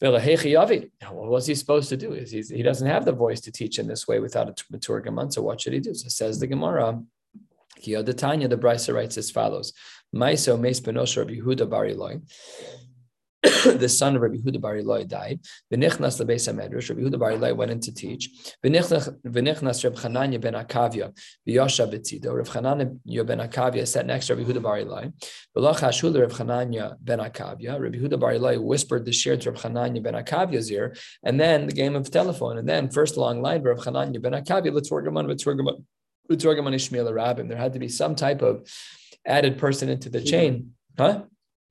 what 0.00 1.30
was 1.30 1.46
he 1.46 1.54
supposed 1.54 1.88
to 1.88 1.96
do? 1.96 2.12
Is 2.12 2.30
he 2.30 2.62
doesn't 2.62 2.86
have 2.86 3.04
the 3.04 3.12
voice 3.12 3.40
to 3.42 3.52
teach 3.52 3.78
in 3.78 3.86
this 3.86 4.06
way 4.06 4.20
without 4.20 4.48
a 4.48 4.54
mature 4.70 5.00
Gemara. 5.00 5.30
So 5.30 5.42
what 5.42 5.60
should 5.60 5.72
he 5.72 5.80
do? 5.80 5.94
So 5.94 6.08
says 6.08 6.38
the 6.38 6.46
Gemara. 6.46 7.02
Tanya, 8.16 8.48
the 8.48 8.56
Brisa 8.56 8.94
writes 8.94 9.18
as 9.18 9.30
follows: 9.30 9.72
Maiso 10.14 10.58
Meis 10.58 10.80
Benosha 10.80 11.18
Rabbi 11.18 11.34
Yehuda 11.34 11.68
Bariloi. 11.68 12.22
the 13.64 13.88
son 13.88 14.16
of 14.16 14.22
Rabbi 14.22 14.36
Huda 14.36 14.58
Bar 14.58 14.78
Eloi 14.78 15.04
died. 15.04 15.40
V'nichnas 15.70 16.18
lebeis 16.18 16.48
hamedrash. 16.48 16.88
Rabbi 16.88 17.02
Huda 17.02 17.18
Bar 17.18 17.32
Eloi 17.32 17.52
went 17.52 17.70
in 17.70 17.80
to 17.80 17.92
teach. 17.92 18.30
V'nichnas 18.64 19.84
Reb 19.84 19.96
Chananya 19.96 20.40
ben 20.40 20.54
Akavia 20.54 21.12
v'yosha 21.46 21.86
b'tzido. 21.92 22.34
Reb 22.34 22.46
Chananya 22.46 23.26
ben 23.26 23.38
Akavia 23.38 23.86
sat 23.86 24.06
next 24.06 24.28
to 24.28 24.34
Rabbi 24.34 24.50
Huda 24.50 24.62
Bar 24.62 24.78
Eloi. 24.78 25.12
V'loch 25.56 25.80
hashula 25.80 26.20
Reb 26.20 26.30
Chananya 26.30 26.96
ben 27.00 27.18
Akavia. 27.18 27.78
Rabbi 27.78 27.98
Huda 27.98 28.18
Bar 28.18 28.32
Eloi 28.32 28.58
whispered 28.58 29.04
the 29.04 29.12
shir 29.12 29.36
to 29.36 29.50
Reb 29.50 29.60
Chananya 29.60 30.02
ben 30.02 30.14
Akavia's 30.14 30.70
ear, 30.70 30.94
and 31.22 31.38
then 31.38 31.66
the 31.66 31.74
game 31.74 31.96
of 31.96 32.10
telephone, 32.10 32.56
and 32.56 32.66
then 32.66 32.88
first 32.88 33.18
long 33.18 33.42
line 33.42 33.62
Reb 33.62 33.78
Chananya 33.78 34.22
ben 34.22 34.32
Akavia. 34.32 34.72
Let's 34.72 34.90
work 34.90 35.06
him 35.06 35.18
on. 35.18 35.28
Let's 35.28 35.44
work 35.44 35.58
him 35.58 35.68
on. 35.68 35.84
Let's 36.30 36.44
work 36.44 36.56
him 36.56 36.66
on 36.66 36.72
Ishmael 36.72 37.12
Rabbim. 37.12 37.48
There 37.48 37.58
had 37.58 37.74
to 37.74 37.78
be 37.78 37.88
some 37.88 38.14
type 38.14 38.40
of 38.40 38.66
added 39.26 39.58
person 39.58 39.90
into 39.90 40.08
the 40.08 40.22
chain, 40.22 40.72
huh? 40.96 41.24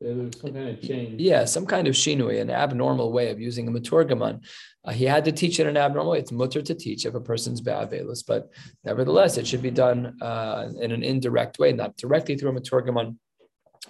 Some 0.04 0.54
kind 0.54 0.70
of 0.70 0.82
change. 0.82 1.22
Yeah, 1.22 1.46
some 1.46 1.66
kind 1.66 1.88
of 1.88 1.96
shinui, 1.96 2.42
an 2.42 2.50
abnormal 2.50 3.12
way 3.12 3.30
of 3.30 3.40
using 3.40 3.68
a 3.68 3.72
maturgaman. 3.72 4.44
Uh, 4.86 4.92
he 4.92 5.06
had 5.06 5.26
to 5.26 5.32
teach 5.32 5.60
it 5.60 5.68
an 5.68 5.78
abnormal 5.78 6.12
way. 6.12 6.20
It's 6.20 6.32
mutter 6.32 6.62
to 6.62 6.76
teach 6.76 7.06
if 7.06 7.16
a 7.16 7.22
person's 7.22 7.62
ba'avelus, 7.62 8.24
but 8.26 8.50
nevertheless, 8.84 9.38
it 9.38 9.48
should 9.48 9.62
be 9.62 9.72
done 9.72 10.18
uh, 10.22 10.70
in 10.80 10.92
an 10.92 11.04
indirect 11.04 11.58
way, 11.60 11.72
not 11.72 11.96
directly 11.96 12.36
through 12.36 12.56
a 12.56 12.60
maturgaman, 12.60 13.16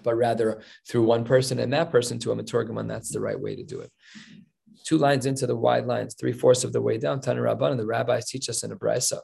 but 0.03 0.15
rather 0.15 0.61
through 0.87 1.03
one 1.03 1.23
person 1.23 1.59
and 1.59 1.73
that 1.73 1.91
person 1.91 2.19
to 2.19 2.31
a 2.31 2.35
maturgaman. 2.35 2.87
That's 2.87 3.11
the 3.11 3.19
right 3.19 3.39
way 3.39 3.55
to 3.55 3.63
do 3.63 3.79
it. 3.79 3.91
Two 4.83 4.97
lines 4.97 5.25
into 5.25 5.47
the 5.47 5.55
wide 5.55 5.85
lines, 5.85 6.15
three 6.15 6.33
fourths 6.33 6.63
of 6.63 6.73
the 6.73 6.81
way 6.81 6.97
down. 6.97 7.21
Tanarabban 7.21 7.71
and 7.71 7.79
the 7.79 7.85
rabbis 7.85 8.25
teach 8.25 8.49
us 8.49 8.63
in 8.63 8.71
a 8.71 8.75
brisa. 8.75 9.19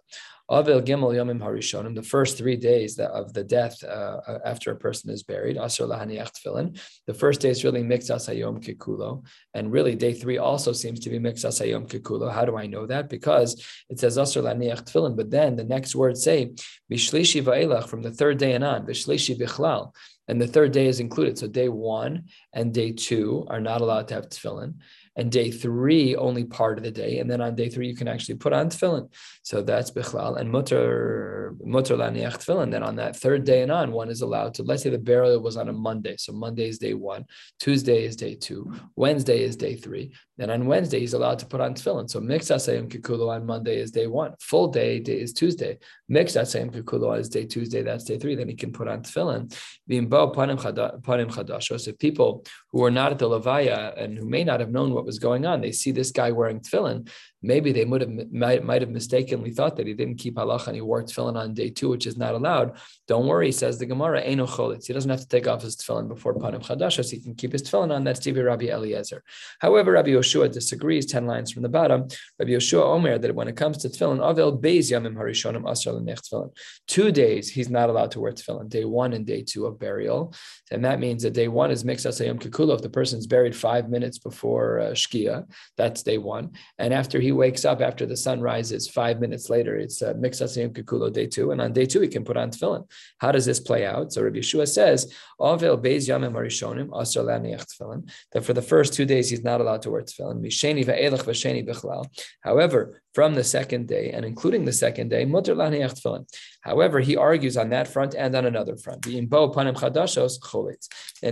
Avil 0.52 0.82
Gimel 0.82 1.14
Yomim 1.14 1.40
Harishonim, 1.40 1.94
the 1.94 2.02
first 2.02 2.36
three 2.36 2.56
days 2.56 2.98
of 2.98 3.34
the 3.34 3.44
death 3.44 3.84
uh, 3.84 4.20
uh, 4.28 4.40
after 4.44 4.72
a 4.72 4.76
person 4.76 5.12
is 5.12 5.22
buried, 5.22 5.58
Asr 5.58 5.88
Lahaniach 5.88 6.32
Tefillin. 6.32 6.80
The 7.06 7.14
first 7.14 7.42
day 7.42 7.50
is 7.50 7.64
really 7.64 7.84
Mixas 7.84 8.28
Hayom 8.28 8.60
Kikulo, 8.60 9.24
and 9.54 9.72
really 9.72 9.94
day 9.94 10.14
three 10.14 10.40
also 10.40 10.72
seems 10.74 11.02
to 11.02 11.12
be 11.12 11.20
Mixas 11.20 11.62
Hayom 11.62 11.88
Kikulo. 11.88 12.34
How 12.34 12.46
do 12.46 12.58
I 12.58 12.66
know 12.66 12.88
that? 12.88 13.10
Because 13.10 13.64
it 13.90 14.00
says 14.00 14.18
Asr 14.18 14.42
Lahaniach 14.42 14.86
Tefillin, 14.86 15.16
but 15.16 15.30
then 15.30 15.56
the 15.56 15.64
next 15.64 15.96
words 15.96 16.24
say 16.24 16.52
Bishlishi 16.92 17.44
Va'elach 17.44 17.88
from 17.88 18.02
the 18.02 18.12
third 18.12 18.40
day 18.40 18.54
and 18.54 18.64
on, 18.64 18.88
Bishlishi 18.88 19.40
Bichlal. 19.40 19.94
And 20.28 20.40
the 20.40 20.48
third 20.48 20.72
day 20.72 20.86
is 20.86 21.00
included. 21.00 21.40
So 21.40 21.48
day 21.48 21.70
one 21.70 22.26
and 22.54 22.72
day 22.72 22.92
two 22.92 23.48
are 23.50 23.60
not 23.60 23.82
allowed 23.82 24.08
to 24.10 24.14
have 24.14 24.30
tefillin 24.30 24.76
and 25.16 25.32
day 25.32 25.52
three 25.52 26.16
only 26.16 26.46
part 26.46 26.78
of 26.78 26.84
the 26.84 26.92
day, 26.92 27.20
and 27.20 27.30
then 27.30 27.42
on 27.42 27.56
day 27.56 27.70
three 27.70 27.88
you 27.88 27.96
can 27.96 28.08
actually 28.08 28.36
put 28.36 28.54
on 28.54 28.70
tefillin. 28.70 29.12
So 29.44 29.62
that's 29.62 29.92
bichlal 29.92 30.38
and 30.38 30.52
mutter 30.52 31.56
mutter 31.64 31.96
laniach 31.96 32.38
tefillin. 32.38 32.72
Then 32.72 32.84
on 32.84 32.96
that 32.98 33.16
third 33.16 33.44
day 33.44 33.62
and 33.62 33.72
on, 33.72 33.92
one 33.92 34.10
is 34.10 34.22
allowed 34.22 34.54
to. 34.56 34.64
Let's 34.64 34.84
say 34.84 34.90
the 34.90 34.98
burial 34.98 35.40
was 35.40 35.58
on 35.58 35.70
a 35.70 35.74
Monday, 35.74 36.16
so 36.18 36.34
Monday 36.34 36.68
is 36.68 36.78
day 36.78 36.94
one, 36.94 37.26
Tuesday 37.60 38.06
is 38.06 38.16
day 38.16 38.36
two, 38.36 38.74
Wednesday 38.96 39.44
is 39.44 39.56
day 39.56 39.76
three. 39.76 40.14
Then 40.40 40.50
on 40.50 40.66
Wednesday 40.66 41.02
he's 41.02 41.14
allowed 41.14 41.40
to 41.40 41.46
put 41.46 41.60
on 41.60 41.74
tefillin. 41.74 42.10
So 42.10 42.22
mix 42.22 42.48
asayim 42.48 42.88
kikulo 42.88 43.28
on 43.36 43.46
Monday 43.46 43.78
is 43.78 43.92
day 43.92 44.08
one, 44.08 44.36
full 44.40 44.70
day, 44.70 45.02
day 45.02 45.20
is 45.20 45.34
Tuesday. 45.34 45.78
Mix 46.08 46.34
asayim 46.34 46.72
kikulo 46.72 47.20
is 47.20 47.28
day 47.28 47.46
Tuesday, 47.46 47.82
that's 47.82 48.06
day 48.06 48.18
three. 48.18 48.36
Then 48.36 48.48
he 48.48 48.56
can 48.56 48.72
put 48.72 48.88
on 48.88 49.04
tefillin. 49.04 49.54
Panim 49.90 51.30
chadashos. 51.30 51.90
If 51.90 52.00
people 52.00 52.46
who 52.72 52.84
are 52.84 52.92
not 52.92 53.12
at 53.12 53.20
the 53.20 53.28
levaya 53.28 54.00
and 54.02 54.18
who 54.18 54.26
may 54.26 54.44
not 54.44 54.60
have 54.60 54.70
known 54.70 54.94
what 54.94 55.06
was 55.06 55.18
going 55.18 55.46
on. 55.46 55.62
They 55.62 55.72
see 55.72 55.92
this 55.92 56.12
guy 56.12 56.32
wearing 56.32 56.60
tefillin. 56.60 57.10
Maybe 57.42 57.72
they 57.72 57.86
would 57.86 58.02
have 58.02 58.12
might, 58.32 58.64
might 58.64 58.82
have 58.82 58.92
mistakenly 58.92 59.52
thought 59.52 59.78
that 59.78 59.88
he 59.88 59.94
didn't 59.94 60.18
keep 60.18 60.36
halacha 60.36 60.68
and 60.68 60.76
he 60.76 60.82
wore 60.82 61.02
tefillin 61.02 61.36
on 61.36 61.54
day 61.54 61.70
two, 61.70 61.90
which 61.90 62.06
is 62.06 62.18
not 62.18 62.36
allowed. 62.36 62.78
Don't 63.08 63.26
worry, 63.28 63.52
says 63.52 63.80
the 63.80 63.86
Gemara, 63.86 64.22
Eino 64.22 64.48
cholitz. 64.48 64.86
He 64.86 64.94
doesn't 64.94 65.10
have 65.10 65.22
to 65.22 65.28
take 65.28 65.48
off 65.48 65.64
his 65.64 65.76
tefillin 65.78 66.08
before 66.08 66.36
panim 66.36 66.64
chadashas. 66.64 67.10
He 67.10 67.20
can 67.20 67.34
keep 67.34 67.54
his 67.54 67.64
tefillin 67.64 67.92
on. 67.92 68.04
That's 68.04 68.26
Rabbi 68.28 68.66
Eliezer. 68.66 69.24
However, 69.60 69.94
Rabbi 69.94 70.12
Yoshua 70.30 70.52
disagrees. 70.52 71.06
Ten 71.06 71.26
lines 71.26 71.52
from 71.52 71.64
the 71.64 71.70
bottom. 71.70 72.08
Rabbi 72.38 72.52
Yoshua 72.52 72.84
Omer 72.84 73.18
that 73.18 73.36
when 73.36 73.48
it 73.48 73.56
comes 73.56 73.78
to 73.80 73.90
tefillin, 73.90 74.20
avel 74.20 74.60
beis 74.62 74.92
yamim 74.92 75.16
harishonim 75.16 75.70
asar 75.70 75.94
tefillin. 75.94 76.56
Two 76.88 77.12
days 77.12 77.50
he's 77.50 77.70
not 77.70 77.90
allowed 77.90 78.12
to 78.12 78.20
wear 78.20 78.32
tefillin. 78.32 78.70
Day 78.70 78.86
one 78.86 79.14
and 79.14 79.26
day 79.26 79.44
two 79.44 79.66
of 79.66 79.80
burial, 79.80 80.34
and 80.72 80.86
that 80.86 81.00
means 81.00 81.24
that 81.24 81.34
day 81.34 81.48
one 81.48 81.72
is 81.72 81.84
mixed 81.84 82.06
asayim 82.06 82.40
kikulo 82.40 82.76
if 82.76 82.82
the 82.82 82.90
person's 82.90 83.28
buried 83.28 83.56
five 83.56 83.90
minutes 83.90 84.18
before 84.18 84.80
uh, 84.80 84.92
shkia. 84.92 85.46
That's 85.78 86.04
day 86.04 86.18
one, 86.18 86.52
and 86.78 86.94
after 86.94 87.20
he 87.20 87.32
wakes 87.32 87.66
up 87.66 87.82
after 87.82 88.06
the 88.06 88.18
sun 88.18 88.42
rises 88.42 88.88
five 88.88 89.20
minutes 89.20 89.50
later, 89.50 89.76
it's 89.76 90.02
uh, 90.02 90.14
Mixasiyim 90.14 90.72
Kikulo 90.74 91.12
day 91.12 91.28
two. 91.28 91.52
And 91.52 91.62
on 91.62 91.74
day 91.74 91.86
two, 91.86 92.02
he 92.02 92.08
can 92.08 92.24
put 92.24 92.38
on 92.38 92.52
tefillin. 92.52 92.86
How 93.20 93.32
does 93.32 93.46
this 93.46 93.60
play 93.60 93.86
out? 93.86 94.14
So 94.14 94.22
Rabbi 94.22 94.40
Yeshua 94.40 94.68
says, 94.68 95.14
Avil 95.40 95.78
Beis 95.78 96.08
Yamim 96.10 96.34
Arishonim, 96.34 96.90
Asr 96.90 97.24
tefillin, 97.26 98.10
that 98.32 98.44
for 98.44 98.54
the 98.54 98.62
first 98.62 98.94
two 98.94 99.06
days, 99.06 99.30
he's 99.30 99.44
not 99.44 99.62
allowed 99.62 99.82
to 99.84 99.92
wear 99.92 100.02
tefillin. 100.02 100.19
Bichlal. 100.20 102.06
However, 102.42 103.02
from 103.14 103.36
the 103.36 103.44
second 103.44 103.88
day, 103.88 104.12
and 104.12 104.24
including 104.24 104.66
the 104.66 104.74
second 104.74 105.10
day, 105.10 105.26
mutter 105.26 105.56
tefillin. 105.56 106.26
However, 106.62 107.00
he 107.00 107.18
argues 107.18 107.58
on 107.58 107.70
that 107.70 107.88
front 107.88 108.16
and 108.16 108.36
on 108.36 108.46
another 108.46 108.78
front. 108.78 109.06
And 109.08 109.34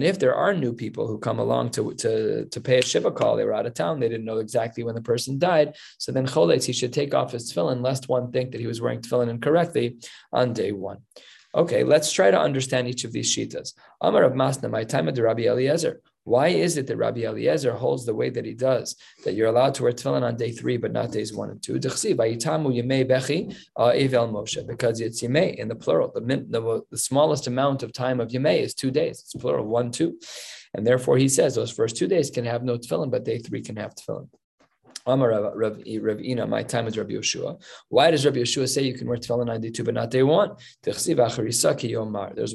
if 0.03 0.19
there 0.19 0.35
are 0.35 0.53
new 0.53 0.73
people 0.73 1.07
who 1.07 1.19
come 1.19 1.39
along 1.39 1.69
to, 1.71 1.93
to, 1.93 2.45
to 2.45 2.61
pay 2.61 2.79
a 2.79 2.81
shiva 2.81 3.11
call, 3.11 3.35
they 3.35 3.45
were 3.45 3.53
out 3.53 3.65
of 3.65 3.73
town, 3.73 3.99
they 3.99 4.09
didn't 4.09 4.25
know 4.25 4.39
exactly 4.39 4.83
when 4.83 4.95
the 4.95 5.01
person 5.01 5.37
died, 5.37 5.75
so 5.97 6.11
then 6.11 6.25
cholitz, 6.25 6.65
he 6.65 6.73
should 6.73 6.93
take 6.93 7.13
off 7.13 7.31
his 7.31 7.51
tefillin, 7.51 7.83
lest 7.83 8.09
one 8.09 8.31
think 8.31 8.51
that 8.51 8.61
he 8.61 8.67
was 8.67 8.81
wearing 8.81 9.01
tefillin 9.01 9.29
incorrectly 9.29 9.97
on 10.33 10.53
day 10.53 10.71
one. 10.71 10.99
Okay, 11.55 11.83
let's 11.83 12.11
try 12.11 12.29
to 12.29 12.39
understand 12.39 12.87
each 12.87 13.03
of 13.03 13.11
these 13.11 13.33
shitas. 13.33 13.73
Amar 14.01 14.23
of 14.23 14.33
Masna, 14.33 14.69
my 14.69 14.83
time 14.83 15.07
of 15.07 15.15
the 15.15 15.23
Rabbi 15.23 15.43
Eliezer. 15.43 16.01
Why 16.27 16.49
is 16.49 16.75
it 16.75 16.87
that 16.87 16.97
Rabbi 16.97 17.21
Eliezer 17.21 17.71
holds 17.71 18.05
the 18.05 18.13
way 18.13 18.29
that 18.29 18.43
he 18.43 18.53
does, 18.53 18.97
that 19.23 19.33
you're 19.33 19.47
allowed 19.47 19.73
to 19.75 19.83
wear 19.83 19.93
tefillin 19.93 20.23
on 20.23 20.35
day 20.35 20.51
three, 20.51 20.75
but 20.75 20.91
not 20.91 21.13
days 21.13 21.33
one 21.33 21.51
and 21.51 21.63
two? 21.63 21.75
Uh, 21.75 21.79
because 24.73 24.99
it's 24.99 25.23
yemei 25.23 25.55
in 25.55 25.67
the 25.69 25.75
plural. 25.75 26.11
The, 26.13 26.19
the, 26.49 26.81
the 26.91 26.97
smallest 26.97 27.47
amount 27.47 27.81
of 27.81 27.93
time 27.93 28.19
of 28.19 28.27
yemei 28.31 28.59
is 28.59 28.73
two 28.73 28.91
days. 28.91 29.21
It's 29.21 29.35
plural, 29.35 29.65
one, 29.65 29.89
two. 29.89 30.19
And 30.73 30.85
therefore 30.85 31.17
he 31.17 31.29
says 31.29 31.55
those 31.55 31.71
first 31.71 31.95
two 31.95 32.07
days 32.07 32.29
can 32.29 32.43
have 32.43 32.61
no 32.61 32.77
tefillin, 32.77 33.09
but 33.09 33.23
day 33.23 33.39
three 33.39 33.61
can 33.61 33.77
have 33.77 33.95
tefillin. 33.95 34.27
Amar 35.07 35.53
Rav, 35.55 35.79
Ina, 35.87 36.45
my 36.47 36.63
time 36.63 36.85
is 36.85 36.97
Rabbi 36.97 37.13
Yeshua. 37.13 37.61
Why 37.87 38.11
does 38.11 38.25
Rabbi 38.25 38.39
Yeshua 38.39 38.67
say 38.67 38.83
you 38.83 38.93
can 38.93 39.07
wear 39.07 39.17
tefillin 39.17 39.45
92 39.47 39.83
but 39.85 39.93
not 39.93 40.11
day 40.11 40.23
one? 40.23 40.51
There's 40.83 41.07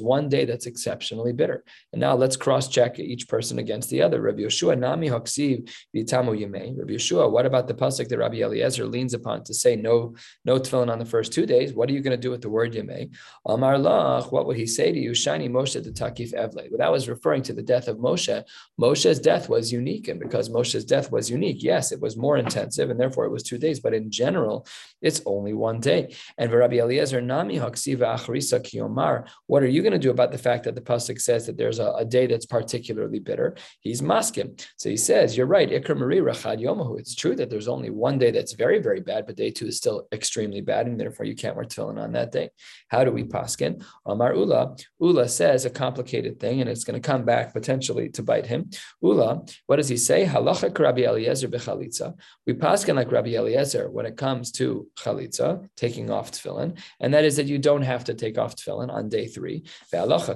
one 0.01 0.29
day 0.29 0.45
that's 0.45 0.67
exceptionally 0.67 1.33
bitter. 1.33 1.63
And 1.91 1.99
now 1.99 2.13
let's 2.13 2.37
cross-check 2.37 2.99
each 2.99 3.27
person 3.27 3.57
against 3.57 3.89
the 3.89 4.03
other. 4.03 4.21
Rabbi 4.21 4.41
Yeshua, 4.41 4.77
Nami 4.77 5.09
Haksiv 5.09 5.67
Vitamu 5.95 6.39
Yemei. 6.39 6.77
Rabbi 6.77 6.93
Yeshua, 6.93 7.31
what 7.31 7.47
about 7.47 7.67
the 7.67 7.73
pasuk 7.73 8.07
that 8.09 8.19
Rabbi 8.19 8.37
Eliezer 8.37 8.85
leans 8.85 9.15
upon 9.15 9.43
to 9.45 9.53
say 9.53 9.75
no, 9.75 10.15
no 10.45 10.59
tefillin 10.59 10.91
on 10.91 10.99
the 10.99 11.05
first 11.05 11.33
two 11.33 11.47
days? 11.47 11.73
What 11.73 11.89
are 11.89 11.93
you 11.93 12.01
going 12.01 12.15
to 12.15 12.21
do 12.21 12.29
with 12.29 12.41
the 12.41 12.49
word 12.49 12.73
Yemei? 12.73 13.11
Amar 13.47 13.77
Lach, 13.77 14.31
what 14.31 14.45
would 14.45 14.57
he 14.57 14.67
say 14.67 14.91
to 14.91 14.99
you? 14.99 15.11
Shani 15.11 15.49
Moshe 15.49 15.83
the 15.83 15.89
Takif 15.91 16.33
Evle. 16.35 16.69
Well, 16.69 16.77
that 16.77 16.91
was 16.91 17.09
referring 17.09 17.41
to 17.43 17.53
the 17.53 17.63
death 17.63 17.87
of 17.87 17.97
Moshe. 17.97 18.43
Moshe's 18.79 19.19
death 19.19 19.49
was 19.49 19.71
unique, 19.71 20.07
and 20.07 20.19
because 20.19 20.49
Moshe's 20.49 20.85
death 20.85 21.11
was 21.11 21.31
unique, 21.31 21.63
yes, 21.63 21.91
it 21.91 21.99
was 21.99 22.15
more 22.15 22.37
intensive, 22.43 22.89
and 22.89 22.99
therefore 22.99 23.25
it 23.25 23.31
was 23.31 23.43
two 23.43 23.57
days. 23.57 23.79
But 23.79 23.93
in 23.93 24.11
general, 24.11 24.67
it's 25.01 25.21
only 25.25 25.53
one 25.53 25.79
day. 25.79 26.15
And 26.37 26.51
Rabbi 26.51 26.77
Eliezer 26.77 27.21
Nami 27.21 27.57
Haksiva 27.57 28.15
Acharisa 28.15 28.59
Kiyomar. 28.61 29.27
What 29.47 29.63
are 29.63 29.67
you 29.67 29.81
going 29.81 29.93
to 29.93 29.99
do 29.99 30.11
about 30.11 30.31
the 30.31 30.37
fact 30.37 30.63
that 30.63 30.75
the 30.75 30.81
pasuk 30.81 31.19
says 31.19 31.45
that 31.47 31.57
there's 31.57 31.79
a, 31.79 31.91
a 31.93 32.05
day 32.05 32.27
that's 32.27 32.45
particularly 32.45 33.19
bitter? 33.19 33.55
He's 33.81 34.01
maskim. 34.01 34.49
So 34.77 34.89
he 34.89 34.97
says, 34.97 35.35
"You're 35.35 35.47
right. 35.47 35.69
Ikra 35.69 35.97
Marie 35.97 36.19
Rachad 36.19 36.59
Yomahu. 36.61 36.99
It's 36.99 37.15
true 37.15 37.35
that 37.35 37.49
there's 37.49 37.67
only 37.67 37.89
one 37.89 38.17
day 38.17 38.31
that's 38.31 38.53
very 38.53 38.79
very 38.79 39.01
bad, 39.01 39.25
but 39.25 39.35
day 39.35 39.51
two 39.51 39.67
is 39.67 39.77
still 39.77 40.07
extremely 40.11 40.61
bad, 40.61 40.87
and 40.87 40.99
therefore 40.99 41.25
you 41.25 41.35
can't 41.35 41.55
wear 41.55 41.65
tefillin 41.65 42.01
on 42.01 42.13
that 42.13 42.31
day. 42.31 42.49
How 42.89 43.03
do 43.03 43.11
we 43.11 43.23
paskin? 43.23 43.83
Amar 44.05 44.35
Ula. 44.35 44.75
Ula 44.99 45.27
says 45.27 45.65
a 45.65 45.69
complicated 45.69 46.39
thing, 46.39 46.61
and 46.61 46.69
it's 46.69 46.83
going 46.83 46.99
to 47.01 47.07
come 47.07 47.23
back 47.25 47.53
potentially 47.53 48.09
to 48.09 48.23
bite 48.23 48.45
him. 48.45 48.69
Ula. 49.01 49.43
What 49.67 49.77
does 49.77 49.89
he 49.89 49.97
say? 49.97 50.25
Halacha 50.25 50.77
Rabbi 50.77 51.01
Eliezer 51.01 51.47
bechalitza. 51.47 52.13
We 52.45 52.53
paskin 52.53 52.95
like 52.95 53.11
Rabbi 53.11 53.35
Eliezer 53.35 53.89
when 53.89 54.05
it 54.05 54.17
comes 54.17 54.51
to 54.53 54.87
chalitza, 54.97 55.67
taking 55.77 56.09
off 56.11 56.31
tefillin, 56.31 56.77
and 56.99 57.13
that 57.13 57.23
is 57.23 57.37
that 57.37 57.45
you 57.45 57.57
don't 57.57 57.83
have 57.83 58.03
to 58.05 58.13
take 58.13 58.37
off 58.37 58.55
tefillin 58.55 58.89
on 58.89 59.09
day 59.09 59.27
three. 59.27 59.63
And 59.93 60.09
halacha 60.09 60.21
is 60.21 60.27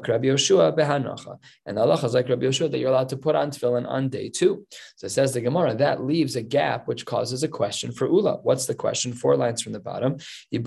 like 2.13 2.29
Rabbi 2.29 2.45
Yoshua 2.45 2.71
that 2.71 2.77
you're 2.77 2.89
allowed 2.89 3.09
to 3.09 3.17
put 3.17 3.35
on 3.35 3.51
tefillin 3.51 3.87
on 3.87 4.09
day 4.09 4.29
two. 4.29 4.65
So 4.95 5.07
it 5.07 5.09
says 5.09 5.33
the 5.33 5.41
Gemara 5.41 5.75
that 5.75 6.03
leaves 6.03 6.35
a 6.35 6.41
gap 6.41 6.87
which 6.87 7.05
causes 7.05 7.43
a 7.43 7.47
question 7.47 7.91
for 7.91 8.07
Ula. 8.07 8.37
What's 8.43 8.65
the 8.67 8.75
question? 8.75 9.13
Four 9.13 9.35
lines 9.35 9.61
from 9.61 9.73
the 9.73 9.79
bottom. 9.79 10.17
We 10.51 10.59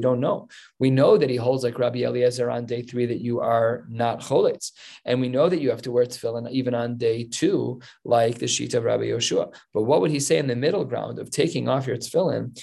don't 0.00 0.20
know. 0.20 0.48
We 0.78 0.90
know 0.90 1.16
that 1.18 1.30
he 1.30 1.36
holds 1.36 1.64
like 1.64 1.78
Rabbi 1.78 1.98
Eliezer 2.00 2.50
on 2.50 2.66
day 2.66 2.82
three 2.82 3.06
that 3.06 3.20
you 3.20 3.40
are 3.40 3.84
not 3.88 4.20
cholitz, 4.20 4.72
and 5.04 5.20
we 5.20 5.28
know 5.28 5.48
that 5.48 5.60
you 5.60 5.70
have 5.70 5.82
to 5.82 5.92
wear 5.92 6.06
tefillin 6.06 6.50
even 6.50 6.74
on 6.74 6.96
day 6.96 7.24
two, 7.24 7.80
like 8.04 8.38
the 8.38 8.46
sheet 8.46 8.65
Rabbi 8.74 9.04
Yoshua. 9.04 9.52
But 9.72 9.82
what 9.82 10.00
would 10.00 10.10
he 10.10 10.20
say 10.20 10.38
in 10.38 10.46
the 10.46 10.56
middle 10.56 10.84
ground 10.84 11.18
of 11.18 11.30
taking 11.30 11.68
off 11.68 11.86
your 11.86 11.96
tefillin? 11.96 12.56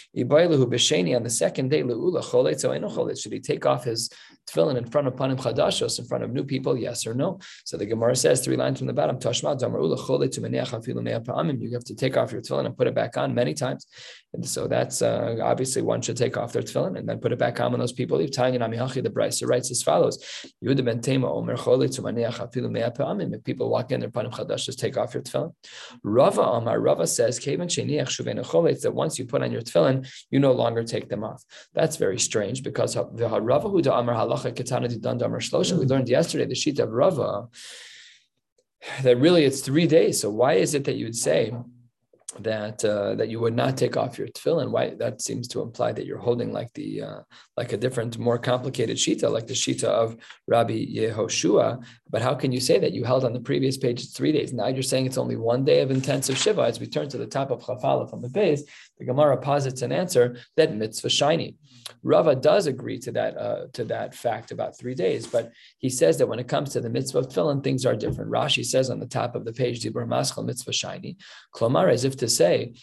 On 1.15 1.23
the 1.23 1.29
second 1.29 1.69
day, 1.69 1.83
should 1.83 3.33
he 3.33 3.39
take 3.39 3.65
off 3.65 3.83
his 3.83 4.09
tefillin 4.47 4.77
in 4.77 4.85
front 4.85 5.07
of 5.07 5.15
panim 5.15 5.37
chadashos, 5.37 5.99
in 5.99 6.05
front 6.05 6.23
of 6.23 6.31
new 6.31 6.43
people? 6.43 6.77
Yes 6.77 7.05
or 7.05 7.13
no? 7.13 7.39
So 7.65 7.77
the 7.77 7.85
Gemara 7.85 8.15
says 8.15 8.43
three 8.43 8.55
lines 8.57 8.79
from 8.79 8.87
the 8.87 8.93
bottom. 8.93 9.17
You 11.61 11.71
have 11.71 11.83
to 11.83 11.95
take 11.95 12.17
off 12.17 12.31
your 12.31 12.41
tefillin 12.41 12.65
and 12.65 12.77
put 12.77 12.87
it 12.87 12.95
back 12.95 13.17
on 13.17 13.33
many 13.33 13.53
times. 13.53 13.87
And 14.33 14.47
so 14.47 14.67
that's 14.67 15.01
uh, 15.01 15.37
obviously 15.43 15.81
one 15.83 16.01
should 16.01 16.17
take 16.17 16.37
off 16.37 16.53
their 16.53 16.63
tefillin 16.63 16.97
and 16.97 17.07
then 17.07 17.19
put 17.19 17.31
it 17.31 17.39
back 17.39 17.59
on 17.59 17.71
when 17.71 17.79
those 17.79 17.93
people 17.93 18.17
leave. 18.17 18.31
Tanya 18.31 18.59
the 18.59 19.09
Brisa 19.09 19.47
writes 19.47 19.69
as 19.69 19.83
follows: 19.83 20.17
Yehuda 20.63 20.83
ben 20.83 21.01
Tema 21.01 21.31
Omer 21.31 21.55
Chole 21.55 23.33
If 23.33 23.43
people 23.43 23.69
walk 23.69 23.91
in 23.91 23.99
their 23.99 24.09
panim 24.09 24.31
chadash, 24.31 24.65
just 24.65 24.79
take 24.79 24.97
off 24.97 25.13
your 25.13 25.23
tefillin. 25.23 25.53
Rava 26.03 26.41
Amar 26.41 26.79
Rava 26.79 27.05
says 27.05 27.39
Kevan 27.39 27.67
Sheniach 27.67 28.07
Shuvena 28.07 28.43
Chole 28.43 28.79
that 28.81 28.93
once 28.93 29.19
you 29.19 29.25
put 29.25 29.43
on 29.43 29.51
your 29.51 29.61
tefillin, 29.61 30.07
you 30.31 30.39
no 30.39 30.51
longer 30.51 30.83
take 30.83 31.09
them 31.09 31.23
off. 31.23 31.43
That's 31.73 31.97
very 31.97 32.19
strange 32.19 32.63
because 32.63 32.95
the 32.95 33.29
Rava 33.41 33.69
Huda 33.69 33.99
Amar 33.99 34.15
Halacha 34.33 34.53
Ketana 34.53 34.87
Didan 34.87 35.17
Damar 35.17 35.39
Shlosha. 35.39 35.77
We 35.77 35.85
learned 35.85 36.09
yesterday 36.09 36.45
the 36.45 36.55
sheet 36.55 36.79
of 36.79 36.89
Rava 36.89 37.47
that 39.01 39.17
really 39.17 39.45
it's 39.45 39.61
three 39.61 39.87
days. 39.87 40.19
So 40.21 40.29
why 40.29 40.53
is 40.53 40.73
it 40.73 40.83
that 40.85 40.95
you 40.95 41.05
would 41.05 41.15
say? 41.15 41.53
that 42.39 42.83
uh, 42.83 43.15
that 43.15 43.29
you 43.29 43.39
would 43.39 43.55
not 43.55 43.77
take 43.77 43.95
off 43.95 44.17
your 44.17 44.27
tefillin. 44.27 44.71
Why? 44.71 44.95
That 44.95 45.21
seems 45.21 45.47
to 45.49 45.61
imply 45.61 45.91
that 45.93 46.05
you're 46.05 46.17
holding 46.17 46.51
like 46.51 46.73
the 46.73 47.01
uh, 47.01 47.19
like 47.57 47.73
a 47.73 47.77
different, 47.77 48.17
more 48.17 48.37
complicated 48.37 48.97
shita, 48.97 49.31
like 49.31 49.47
the 49.47 49.53
shita 49.53 49.85
of 49.85 50.17
Rabbi 50.47 50.85
Yehoshua. 50.85 51.83
But 52.09 52.21
how 52.21 52.33
can 52.35 52.51
you 52.51 52.59
say 52.59 52.79
that 52.79 52.93
you 52.93 53.03
held 53.03 53.25
on 53.25 53.33
the 53.33 53.39
previous 53.39 53.77
page 53.77 54.11
three 54.13 54.31
days? 54.31 54.53
Now 54.53 54.67
you're 54.67 54.83
saying 54.83 55.05
it's 55.05 55.17
only 55.17 55.35
one 55.35 55.63
day 55.63 55.81
of 55.81 55.91
intensive 55.91 56.37
shiva. 56.37 56.61
As 56.61 56.79
we 56.79 56.87
turn 56.87 57.09
to 57.09 57.17
the 57.17 57.27
top 57.27 57.51
of 57.51 57.61
Chafala 57.61 58.09
from 58.09 58.21
the 58.21 58.29
base, 58.29 58.63
the 58.97 59.05
Gemara 59.05 59.37
posits 59.37 59.81
an 59.81 59.91
answer 59.91 60.37
that 60.57 60.75
mitzvah 60.75 61.09
shiny. 61.09 61.55
Rava 62.03 62.35
does 62.35 62.67
agree 62.67 62.99
to 62.99 63.11
that 63.11 63.37
uh, 63.37 63.67
to 63.73 63.83
that 63.85 64.13
fact 64.13 64.51
about 64.51 64.77
three 64.77 64.95
days, 64.95 65.27
but 65.27 65.51
he 65.79 65.89
says 65.89 66.17
that 66.17 66.27
when 66.27 66.39
it 66.39 66.47
comes 66.47 66.71
to 66.71 66.81
the 66.81 66.89
mitzvah 66.89 67.19
of 67.19 67.27
tefillin, 67.27 67.63
things 67.63 67.85
are 67.85 67.95
different. 67.95 68.31
Rashi 68.31 68.65
says 68.65 68.89
on 68.89 68.99
the 68.99 69.05
top 69.05 69.35
of 69.35 69.45
the 69.45 69.53
page, 69.53 69.81
Dibur 69.81 70.07
Maschal 70.07 70.45
mitzvah 70.45 70.73
shiny, 70.73 71.17
klomar, 71.55 71.91
as 71.91 72.03
if 72.03 72.15
to 72.17 72.27
say, 72.27 72.73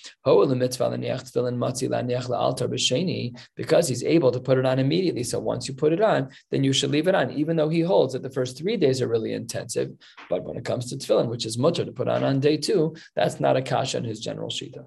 because 3.57 3.89
he's 3.89 4.05
able 4.05 4.33
to 4.33 4.41
put 4.41 4.59
it 4.59 4.67
on 4.67 4.79
immediately. 4.79 5.23
So 5.23 5.39
once 5.39 5.69
you 5.69 5.75
put 5.75 5.93
it 5.93 6.01
on, 6.01 6.31
then 6.51 6.65
you 6.65 6.73
should 6.73 6.91
leave 6.91 7.09
it 7.09 7.15
on, 7.15 7.31
even 7.31 7.57
though 7.57 7.69
he 7.69 7.81
holds 7.81 8.13
that 8.13 8.23
the 8.23 8.31
first 8.31 8.59
three 8.59 8.77
days 8.77 9.01
are 9.03 9.09
really 9.09 9.33
intensive. 9.33 9.91
But 10.29 10.45
when 10.45 10.57
it 10.57 10.65
comes 10.65 10.91
to 10.91 10.97
tefillin, 10.97 11.29
which 11.29 11.47
is 11.47 11.59
mutter 11.59 11.85
to 11.85 11.93
put 11.93 12.09
on 12.09 12.25
on 12.25 12.41
day 12.41 12.57
two, 12.57 12.95
that's 13.15 13.41
not 13.41 13.57
a 13.57 13.63
kasha 13.63 13.99
in 13.99 14.05
his 14.05 14.21
general 14.21 14.51
shita. 14.51 14.87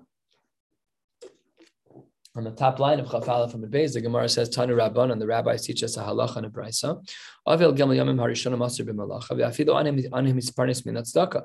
On 2.36 2.44
the 2.44 2.52
top 2.52 2.80
line 2.80 3.00
of 3.00 3.06
Chafala 3.06 3.52
from 3.52 3.62
the 3.62 3.68
base, 3.68 3.94
the 3.94 4.02
Gemara 4.02 4.28
says, 4.28 4.50
Tanu 4.50 4.76
Rabban, 4.76 5.12
and 5.12 5.22
the 5.22 5.28
rabbis 5.28 5.68
teach 5.68 5.84
us 5.84 5.98
a 5.98 6.00
halacha 6.02 6.38
and 6.38 6.48
a 6.48 6.50
brisa. 6.50 7.08
Avil 7.46 7.74
Gimel 7.74 7.96
Yamim 7.96 8.18
Harishon 8.18 8.58
Masr 8.58 8.84
b'Malacha, 8.84 9.38
v'afilu 9.38 9.76
anim 9.78 10.36
hisparnis 10.36 10.84
min 10.84 10.96
tzedakah. 10.96 11.44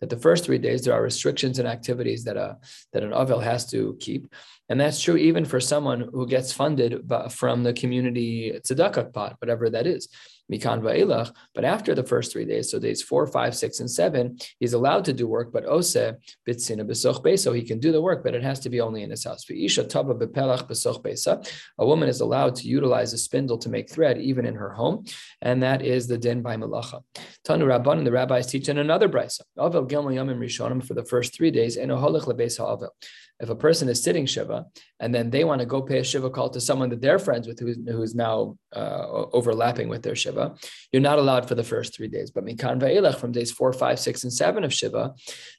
That 0.00 0.10
the 0.10 0.16
first 0.16 0.44
three 0.44 0.58
days 0.58 0.82
there 0.82 0.94
are 0.94 1.02
restrictions 1.02 1.58
and 1.58 1.66
activities 1.66 2.22
that 2.22 2.36
a 2.36 2.56
that 2.92 3.02
an 3.02 3.12
Avil 3.12 3.40
has 3.40 3.68
to 3.72 3.96
keep, 3.98 4.32
and 4.68 4.80
that's 4.80 5.00
true 5.00 5.16
even 5.16 5.44
for 5.44 5.58
someone 5.58 6.08
who 6.12 6.24
gets 6.24 6.52
funded 6.52 7.10
from 7.30 7.64
the 7.64 7.72
community 7.72 8.52
tzedakah 8.64 9.12
pot, 9.12 9.34
whatever 9.40 9.68
that 9.70 9.88
is 9.88 10.08
mikan 10.50 10.80
va'ilach. 10.80 11.32
But 11.54 11.64
after 11.64 11.94
the 11.94 12.02
first 12.04 12.32
three 12.32 12.44
days, 12.44 12.70
so 12.70 12.78
days 12.78 13.02
four, 13.02 13.26
five, 13.26 13.54
six, 13.56 13.80
and 13.80 13.90
seven, 13.90 14.38
he's 14.58 14.72
allowed 14.72 15.04
to 15.06 15.12
do 15.12 15.26
work, 15.26 15.52
but 15.52 15.64
ose 15.66 15.94
bitsina 15.94 16.84
besoch 16.88 17.38
so 17.38 17.52
he 17.52 17.62
can 17.62 17.78
do 17.78 17.92
the 17.92 18.00
work, 18.00 18.24
but 18.24 18.34
it 18.34 18.42
has 18.42 18.60
to 18.60 18.70
be 18.70 18.80
only 18.80 19.02
in 19.02 19.10
his 19.10 19.24
house. 19.24 19.44
Taba 19.44 21.02
besa. 21.02 21.42
A 21.78 21.86
woman 21.86 22.08
is 22.08 22.20
allowed 22.20 22.54
to 22.56 22.68
utilize 22.68 23.12
a 23.12 23.18
spindle 23.18 23.58
to 23.58 23.68
make 23.68 23.90
thread 23.90 24.18
even 24.18 24.44
in 24.46 24.54
her 24.54 24.72
home, 24.72 25.04
and 25.42 25.62
that 25.62 25.82
is 25.82 26.06
the 26.06 26.18
din 26.18 26.42
by 26.42 26.56
malacha. 26.56 27.02
Tanu 27.46 27.64
Rabban 27.66 27.98
and 27.98 28.06
the 28.06 28.12
rabbis 28.12 28.46
teach 28.46 28.68
in 28.68 28.78
another 28.78 29.08
brisa. 29.08 29.42
Avel 29.58 29.88
gilma 29.88 30.12
yamim 30.12 30.38
rishonim 30.38 30.84
for 30.84 30.94
the 30.94 31.04
first 31.04 31.34
three 31.34 31.50
days, 31.50 31.76
and 31.76 31.90
oholich 31.90 32.24
lebesa 32.24 32.60
avel 32.60 32.90
if 33.40 33.48
a 33.50 33.54
person 33.54 33.88
is 33.88 34.02
sitting 34.02 34.26
shiva 34.26 34.66
and 35.00 35.14
then 35.14 35.30
they 35.30 35.44
want 35.44 35.60
to 35.60 35.66
go 35.66 35.80
pay 35.80 35.98
a 35.98 36.04
shiva 36.04 36.30
call 36.30 36.50
to 36.50 36.60
someone 36.60 36.88
that 36.90 37.00
they're 37.00 37.18
friends 37.18 37.46
with 37.46 37.58
who's, 37.60 37.78
who's 37.86 38.14
now 38.14 38.56
uh, 38.74 39.06
overlapping 39.32 39.88
with 39.88 40.02
their 40.02 40.16
shiva, 40.16 40.37
you're 40.92 41.08
not 41.10 41.18
allowed 41.18 41.46
for 41.48 41.54
the 41.54 41.64
first 41.72 41.94
three 41.94 42.08
days. 42.08 42.30
But 42.30 42.44
mikan 42.44 42.80
va'elach 42.80 43.16
from 43.16 43.32
days 43.32 43.50
four, 43.52 43.72
five, 43.72 43.98
six, 43.98 44.24
and 44.24 44.32
seven 44.32 44.64
of 44.64 44.72
shiva, 44.72 45.14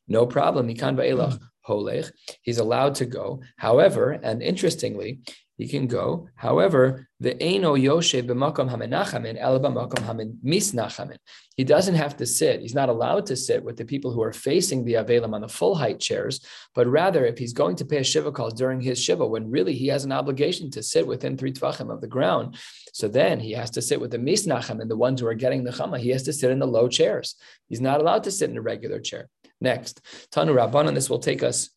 no 0.07 0.25
problem. 0.25 0.67
Mikan 0.67 0.95
va'elach 0.95 1.37
hmm. 1.37 1.71
holech, 1.71 2.11
he's 2.41 2.59
allowed 2.59 2.95
to 2.95 3.05
go. 3.05 3.41
However, 3.57 4.11
and 4.11 4.41
interestingly, 4.41 5.19
he 5.59 5.67
can 5.67 5.87
go. 5.87 6.29
However, 6.35 7.09
the 7.19 7.35
Eino 7.35 7.77
Yoshe 7.77 8.25
b'makom 8.25 8.71
hamenachamin 8.71 9.35
el 9.37 9.59
b'makom 9.59 10.05
hamen 10.05 10.39
misnachamin. 10.43 11.17
He 11.57 11.65
doesn't 11.65 11.95
have 11.95 12.15
to 12.15 12.25
sit. 12.25 12.61
He's 12.61 12.73
not 12.73 12.87
allowed 12.87 13.25
to 13.25 13.35
sit 13.35 13.61
with 13.61 13.75
the 13.75 13.83
people 13.83 14.13
who 14.13 14.21
are 14.23 14.31
facing 14.31 14.85
the 14.85 14.93
Avelim 14.93 15.33
on 15.33 15.41
the 15.41 15.49
full 15.49 15.75
height 15.75 15.99
chairs, 15.99 16.39
but 16.73 16.87
rather 16.87 17.25
if 17.25 17.37
he's 17.37 17.51
going 17.51 17.75
to 17.75 17.85
pay 17.85 17.97
a 17.97 18.05
Shiva 18.05 18.31
call 18.31 18.51
during 18.51 18.79
his 18.79 19.03
Shiva, 19.03 19.27
when 19.27 19.51
really 19.51 19.73
he 19.73 19.87
has 19.87 20.05
an 20.05 20.13
obligation 20.13 20.71
to 20.71 20.81
sit 20.81 21.05
within 21.05 21.35
three 21.35 21.51
tvachim 21.51 21.93
of 21.93 21.99
the 21.99 22.07
ground, 22.07 22.57
so 22.93 23.09
then 23.09 23.41
he 23.41 23.51
has 23.51 23.69
to 23.71 23.81
sit 23.81 23.99
with 23.99 24.11
the 24.11 24.17
misnacham 24.17 24.79
and 24.79 24.89
the 24.89 24.95
ones 24.95 25.19
who 25.19 25.27
are 25.27 25.33
getting 25.33 25.65
the 25.65 25.71
chama. 25.71 25.99
He 25.99 26.11
has 26.11 26.23
to 26.23 26.31
sit 26.31 26.51
in 26.51 26.59
the 26.59 26.67
low 26.67 26.87
chairs. 26.87 27.35
He's 27.67 27.81
not 27.81 27.99
allowed 27.99 28.23
to 28.23 28.31
sit 28.31 28.49
in 28.49 28.55
a 28.57 28.61
regular 28.61 29.01
chair. 29.01 29.27
Next, 29.59 29.99
Tanu 30.31 30.55
Rabban, 30.55 30.93
this 30.95 31.09
will 31.09 31.19
take 31.19 31.43
us 31.43 31.69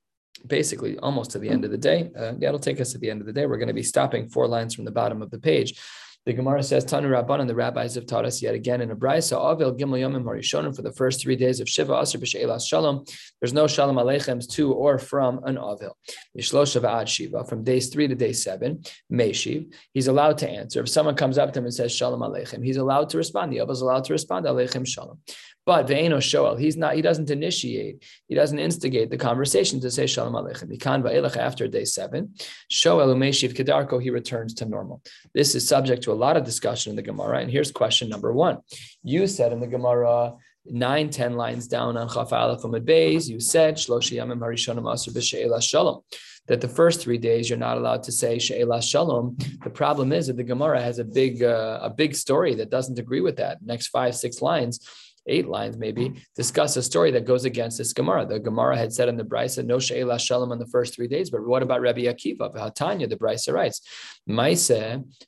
basically 0.46 0.98
almost 0.98 1.30
to 1.32 1.38
the 1.38 1.48
end 1.48 1.64
of 1.64 1.70
the 1.70 1.78
day. 1.78 2.10
Uh, 2.18 2.32
that'll 2.38 2.58
take 2.58 2.80
us 2.80 2.92
to 2.92 2.98
the 2.98 3.10
end 3.10 3.20
of 3.20 3.26
the 3.26 3.32
day. 3.32 3.46
We're 3.46 3.58
going 3.58 3.68
to 3.68 3.74
be 3.74 3.82
stopping 3.82 4.28
four 4.28 4.46
lines 4.48 4.74
from 4.74 4.84
the 4.84 4.90
bottom 4.90 5.22
of 5.22 5.30
the 5.30 5.38
page. 5.38 5.80
The 6.24 6.32
Gemara 6.32 6.62
says, 6.62 6.84
Tanu 6.84 7.08
Rabban, 7.08 7.40
and 7.40 7.50
the 7.50 7.54
rabbis 7.54 7.96
have 7.96 8.06
taught 8.06 8.24
us 8.24 8.40
yet 8.40 8.54
again 8.54 8.80
in 8.80 8.92
a 8.92 8.96
brisa, 8.96 9.36
Avil 9.36 9.74
Gimel 9.74 9.98
Yomim 9.98 10.22
Harishonim 10.22 10.74
for 10.74 10.82
the 10.82 10.92
first 10.92 11.20
three 11.20 11.34
days 11.34 11.58
of 11.58 11.68
Shiva 11.68 11.94
Asr 11.94 12.20
B'She'elas 12.22 12.64
Shalom. 12.64 13.04
There's 13.40 13.52
no 13.52 13.66
Shalom 13.66 13.96
Alechems 13.96 14.46
to 14.50 14.72
or 14.72 15.00
from 15.00 15.42
an 15.42 15.58
Avil. 15.58 15.96
Mishlosh 16.38 16.80
Ad 16.80 17.08
Shiva, 17.08 17.44
from 17.44 17.64
days 17.64 17.88
three 17.88 18.06
to 18.06 18.14
day 18.14 18.32
seven, 18.32 18.84
Meshiv. 19.12 19.74
He's 19.94 20.06
allowed 20.06 20.38
to 20.38 20.48
answer. 20.48 20.82
If 20.82 20.90
someone 20.90 21.16
comes 21.16 21.38
up 21.38 21.52
to 21.54 21.58
him 21.58 21.64
and 21.64 21.74
says 21.74 21.92
Shalom 21.92 22.20
Alechem, 22.20 22.64
he's 22.64 22.76
allowed 22.76 23.08
to 23.10 23.18
respond. 23.18 23.52
The 23.52 23.58
Avil 23.58 23.72
is 23.72 23.80
allowed 23.80 24.04
to 24.04 24.12
respond, 24.12 24.46
Alechem 24.46 24.86
Shalom. 24.86 25.18
But 25.64 25.86
Ve'eno 25.86 26.18
Shoel, 26.18 26.58
he's 26.58 26.76
not, 26.76 26.96
he 26.96 27.02
doesn't 27.02 27.30
initiate, 27.30 28.02
he 28.26 28.34
doesn't 28.34 28.58
instigate 28.58 29.10
the 29.10 29.16
conversation 29.16 29.80
to 29.80 29.90
say 29.90 30.06
Shalom 30.06 30.34
Aleichem. 30.34 30.68
Mikan 30.70 31.02
Va'elech 31.02 31.36
after 31.36 31.68
day 31.68 31.84
seven, 31.84 32.34
Shoel 32.70 33.14
Umeshiv 33.14 33.54
Kedarko, 33.54 34.02
he 34.02 34.10
returns 34.10 34.54
to 34.54 34.66
normal. 34.66 35.02
This 35.34 35.54
is 35.54 35.66
subject 35.66 36.02
to 36.04 36.12
a 36.12 36.14
lot 36.14 36.36
of 36.36 36.44
discussion 36.44 36.90
in 36.90 36.96
the 36.96 37.02
Gemara. 37.02 37.38
And 37.38 37.50
here's 37.50 37.70
question 37.70 38.08
number 38.08 38.32
one. 38.32 38.58
You 39.04 39.26
said 39.26 39.52
in 39.52 39.60
the 39.60 39.68
Gemara, 39.68 40.34
nine, 40.66 41.10
ten 41.10 41.34
lines 41.34 41.68
down 41.68 41.96
on 41.96 42.08
Chaf 42.08 42.32
Aleph 42.32 42.62
Beis, 42.62 43.28
you 43.28 43.38
said 43.38 43.76
Shloshi 43.76 44.16
Yamim 44.16 44.38
Harishonim 44.38 44.82
Asr 44.82 45.10
B'She'ela 45.10 45.62
Shalom 45.62 46.02
that 46.48 46.60
the 46.60 46.68
first 46.68 47.00
three 47.00 47.18
days 47.18 47.48
you're 47.48 47.58
not 47.58 47.78
allowed 47.78 48.02
to 48.02 48.12
say 48.12 48.38
She'elah 48.38 48.82
Shalom. 48.82 49.36
The 49.62 49.70
problem 49.70 50.12
is 50.12 50.26
that 50.26 50.36
the 50.36 50.42
Gemara 50.42 50.82
has 50.82 50.98
a 50.98 51.04
big 51.04 51.42
uh, 51.42 51.78
a 51.82 51.90
big 51.90 52.16
story 52.16 52.54
that 52.56 52.70
doesn't 52.70 52.98
agree 52.98 53.20
with 53.20 53.36
that. 53.36 53.62
Next 53.62 53.88
five 53.88 54.16
six 54.16 54.42
lines 54.42 54.80
eight 55.26 55.48
lines 55.48 55.76
maybe, 55.76 56.10
mm. 56.10 56.24
discuss 56.34 56.76
a 56.76 56.82
story 56.82 57.10
that 57.12 57.24
goes 57.24 57.44
against 57.44 57.78
this 57.78 57.92
Gemara. 57.92 58.26
The 58.26 58.40
Gemara 58.40 58.76
had 58.76 58.92
said 58.92 59.08
in 59.08 59.16
the 59.16 59.24
Brisa, 59.24 59.64
no 59.64 59.78
She'ela 59.78 60.18
Shalom 60.18 60.52
on 60.52 60.58
the 60.58 60.66
first 60.66 60.94
three 60.94 61.08
days, 61.08 61.30
but 61.30 61.46
what 61.46 61.62
about 61.62 61.80
Rabbi 61.80 62.02
Akiva? 62.02 62.54
Hatanya, 62.54 63.08
the 63.08 63.16
Brisa 63.16 63.52
writes, 63.52 63.80
Maise, 64.26 64.68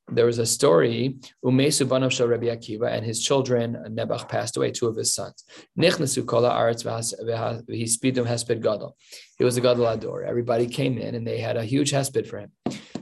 there 0.09 0.27
was 0.27 0.39
a 0.39 0.47
story, 0.47 1.17
Umesu 1.45 1.87
Banav 1.87 2.11
Shal 2.11 2.29
Rabbi 2.29 2.47
Akiva, 2.47 2.93
and 2.93 3.05
his 3.05 3.23
children, 3.23 3.77
Nebach 3.89 4.29
passed 4.29 4.57
away, 4.57 4.71
two 4.71 4.87
of 4.87 4.97
his 4.97 5.15
sons. 5.15 5.45
Nichnasu 5.79 6.27
Kola 6.27 6.51
Aretz 6.51 6.85
V'hispidum 6.85 8.27
Hesped 8.27 8.61
Gadol. 8.63 8.97
He 9.39 9.45
was 9.45 9.57
a 9.57 9.61
Gadol. 9.61 10.23
Everybody 10.27 10.67
came 10.67 10.99
in 10.99 11.15
and 11.15 11.27
they 11.27 11.39
had 11.39 11.57
a 11.57 11.65
huge 11.65 11.93
Hesped 11.93 12.27
for 12.27 12.39
him. 12.39 12.51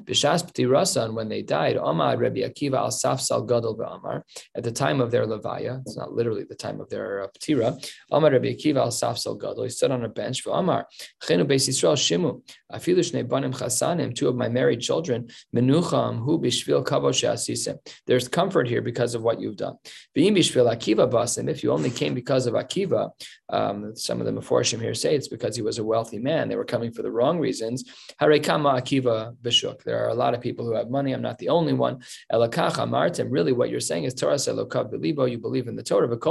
B'shas 0.04 0.42
Rasan, 0.52 1.14
when 1.14 1.28
they 1.28 1.42
died, 1.42 1.76
Amad 1.76 2.18
Rabbi 2.18 2.40
Akiva 2.40 2.76
al 2.76 2.88
Safsal 2.88 3.46
Gadol 3.46 3.80
Amar, 3.80 4.24
at 4.56 4.64
the 4.64 4.72
time 4.72 5.00
of 5.00 5.10
their 5.10 5.26
Levaya, 5.26 5.80
it's 5.82 5.96
not 5.96 6.12
literally 6.12 6.44
the 6.44 6.54
time 6.54 6.80
of 6.80 6.88
their 6.90 7.24
uh, 7.24 7.26
Ptira, 7.38 7.78
Amar 8.10 8.32
Rabbi 8.32 8.54
Akiva 8.54 8.78
al 8.78 8.88
Safsal 8.88 9.40
Gadol, 9.40 9.64
he 9.64 9.70
stood 9.70 9.90
on 9.90 10.04
a 10.04 10.08
bench, 10.08 10.42
for 10.42 10.58
Amar, 10.58 10.86
Chenu 11.22 11.44
Beis 11.44 11.68
Yisrael 11.68 11.96
Shimu, 11.96 12.42
Afilu 12.72 12.98
Shnei 12.98 13.28
Banim 13.28 13.52
Chasanim, 13.52 14.14
two 14.14 14.28
of 14.28 14.34
my 14.34 14.48
married 14.48 14.80
children, 14.80 15.28
Menucham 15.54 16.18
Hu 16.24 16.38
Bishvil 16.38 16.84
Kavo 16.84 17.14
She'asisim. 17.14 17.78
There's 18.06 18.28
comfort 18.28 18.66
here 18.68 18.82
because 18.82 19.14
of 19.14 19.22
what 19.22 19.40
you've 19.40 19.56
done. 19.56 19.76
V'im 20.16 20.36
Bishvil 20.36 20.72
Akiva 20.72 21.10
Basim, 21.10 21.48
if 21.48 21.62
you 21.62 21.70
only 21.70 21.90
came 21.90 22.14
because 22.14 22.46
of 22.46 22.54
Akiva, 22.54 23.10
um, 23.50 23.94
some 23.94 24.20
of 24.20 24.26
the 24.26 24.32
Meforshim 24.32 24.80
here 24.80 24.94
say 24.94 25.14
it's 25.14 25.28
because 25.28 25.54
he 25.54 25.62
was 25.62 25.78
a 25.78 25.84
wealthy 25.84 26.18
man. 26.22 26.48
They 26.48 26.56
were 26.56 26.64
coming 26.64 26.92
for 26.92 27.02
the 27.02 27.10
wrong 27.10 27.38
reasons. 27.38 27.84
Harekama 28.20 28.80
Akiva 28.80 29.36
Bishuk. 29.42 29.82
There 29.82 30.04
are 30.04 30.08
a 30.08 30.14
lot 30.14 30.34
of 30.34 30.40
people 30.40 30.64
who 30.64 30.74
have 30.74 30.90
money. 30.90 31.12
I'm 31.12 31.22
not 31.22 31.38
the 31.38 31.48
only 31.48 31.72
one. 31.72 32.02
Elakacha 32.32 32.88
Martim. 32.88 33.28
Really, 33.30 33.52
what 33.52 33.70
you're 33.70 33.80
saying 33.80 34.04
is 34.04 34.14
Torah 34.14 34.36
Selokav 34.36 34.92
Belibo. 34.92 35.30
You 35.30 35.38
believe 35.38 35.68
in 35.68 35.76
the 35.76 35.82
Torah. 35.82 36.08
But 36.08 36.22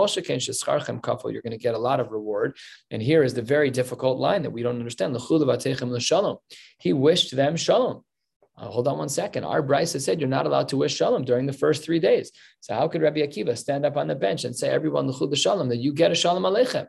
you're 1.34 1.42
going 1.42 1.52
to 1.52 1.58
get 1.58 1.76
a 1.76 1.78
lot 1.78 2.00
of 2.00 2.12
reward. 2.12 2.58
And 2.90 3.02
here 3.02 3.24
is 3.24 3.34
the 3.34 3.42
very 3.42 3.70
difficult 3.70 4.20
line 4.20 4.42
that 4.44 4.52
we 4.52 4.64
don't 4.64 4.80
understand. 4.80 5.18
He 6.80 6.94
wished 6.94 7.36
them 7.36 7.56
shalom. 7.58 8.04
Uh, 8.58 8.68
hold 8.68 8.88
on 8.88 8.98
one 8.98 9.10
second. 9.10 9.44
Our 9.44 9.62
Bryce 9.62 9.94
has 9.94 10.06
said 10.06 10.20
you're 10.20 10.30
not 10.30 10.46
allowed 10.46 10.70
to 10.70 10.78
wish 10.78 10.96
shalom 10.96 11.24
during 11.26 11.46
the 11.48 11.54
first 11.54 11.84
three 11.84 12.00
days. 12.00 12.32
So 12.60 12.76
how 12.76 12.88
could 12.88 13.02
Rabbi 13.02 13.22
Akiva 13.22 13.58
stand 13.58 13.86
up 13.86 13.98
on 13.98 14.08
the 14.08 14.16
bench 14.16 14.44
and 14.46 14.56
say 14.56 14.70
everyone 14.70 15.08
the 15.08 15.36
shalom 15.36 15.70
that 15.70 15.78
you 15.78 15.94
get 15.94 16.12
a 16.12 16.16
shalom 16.16 16.44
aleichem? 16.44 16.88